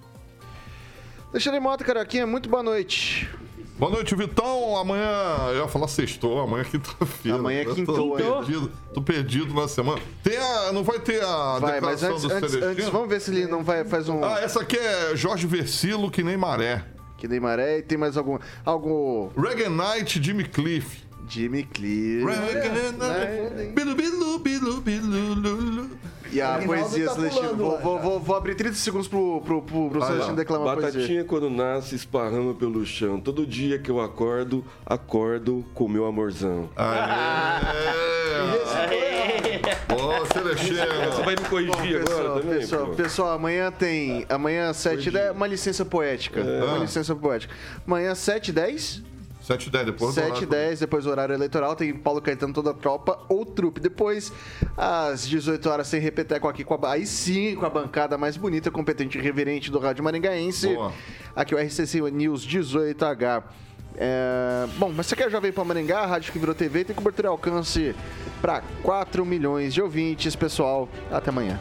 [1.33, 3.29] Deixa Mota, Caraquinha, muito boa noite.
[3.77, 4.77] Boa noite, Vitão.
[4.77, 7.39] Amanhã, eu ia falar sextou, amanhã é quinta-feira.
[7.39, 10.01] Amanhã é quintou, tô perdido, tô perdido na semana.
[10.23, 13.21] Tem a, não vai ter a vai, declaração mas antes, do antes, antes, vamos ver
[13.21, 14.25] se ele não vai faz um...
[14.25, 16.85] Ah, essa aqui é Jorge Versilo, que nem maré.
[17.19, 17.79] Que nem maré.
[17.79, 18.39] E tem mais algum...
[18.65, 19.33] algo...
[19.37, 21.03] Reggae Night, Jimmy Cliff.
[21.29, 22.25] Jimmy Cliff.
[22.25, 23.73] Reggae Night.
[23.75, 25.91] Bilu, bilu, bilu, bilu,
[26.33, 27.55] e a poesia tá Celestino.
[27.55, 31.07] Vou, vou, vou, vou, abrir 30 segundos pro, pro, pro, pro ah, Celestino declamar Batatinha
[31.07, 31.25] poesia.
[31.25, 33.21] quando nasce esparrama pelo chão.
[33.21, 36.69] Todo dia que eu acordo, acordo com meu amorzão.
[36.77, 37.95] Aê!
[39.95, 40.77] Ô, Celestino!
[41.13, 42.59] Você vai me corrigir Bom, pessoal, agora também?
[42.59, 44.27] Pessoal, pessoal, amanhã tem.
[44.29, 46.41] Amanhã 7 10 uma licença poética.
[46.41, 46.65] É.
[46.65, 47.55] Uma licença poética.
[47.87, 49.14] Amanhã 7 10
[49.45, 51.77] 7 e 10 depois 7 e 10 depois do horário eleitoral.
[51.77, 53.79] Tem Paulo Caetano, toda a tropa ou trupe.
[53.79, 54.33] Depois,
[54.77, 56.93] às 18 horas, sem repeteco aqui com a.
[56.93, 60.69] Aí sim, com a bancada mais bonita, competente e reverente do Rádio Maringaense.
[60.69, 60.93] Boa.
[61.37, 63.43] Aqui o RCC News 18H.
[63.97, 64.67] É...
[64.79, 67.31] Bom, mas você quer Jovem Pan Maringá, a rádio que virou TV, tem cobertura e
[67.31, 67.95] alcance
[68.41, 70.35] para 4 milhões de ouvintes.
[70.35, 71.61] Pessoal, até amanhã.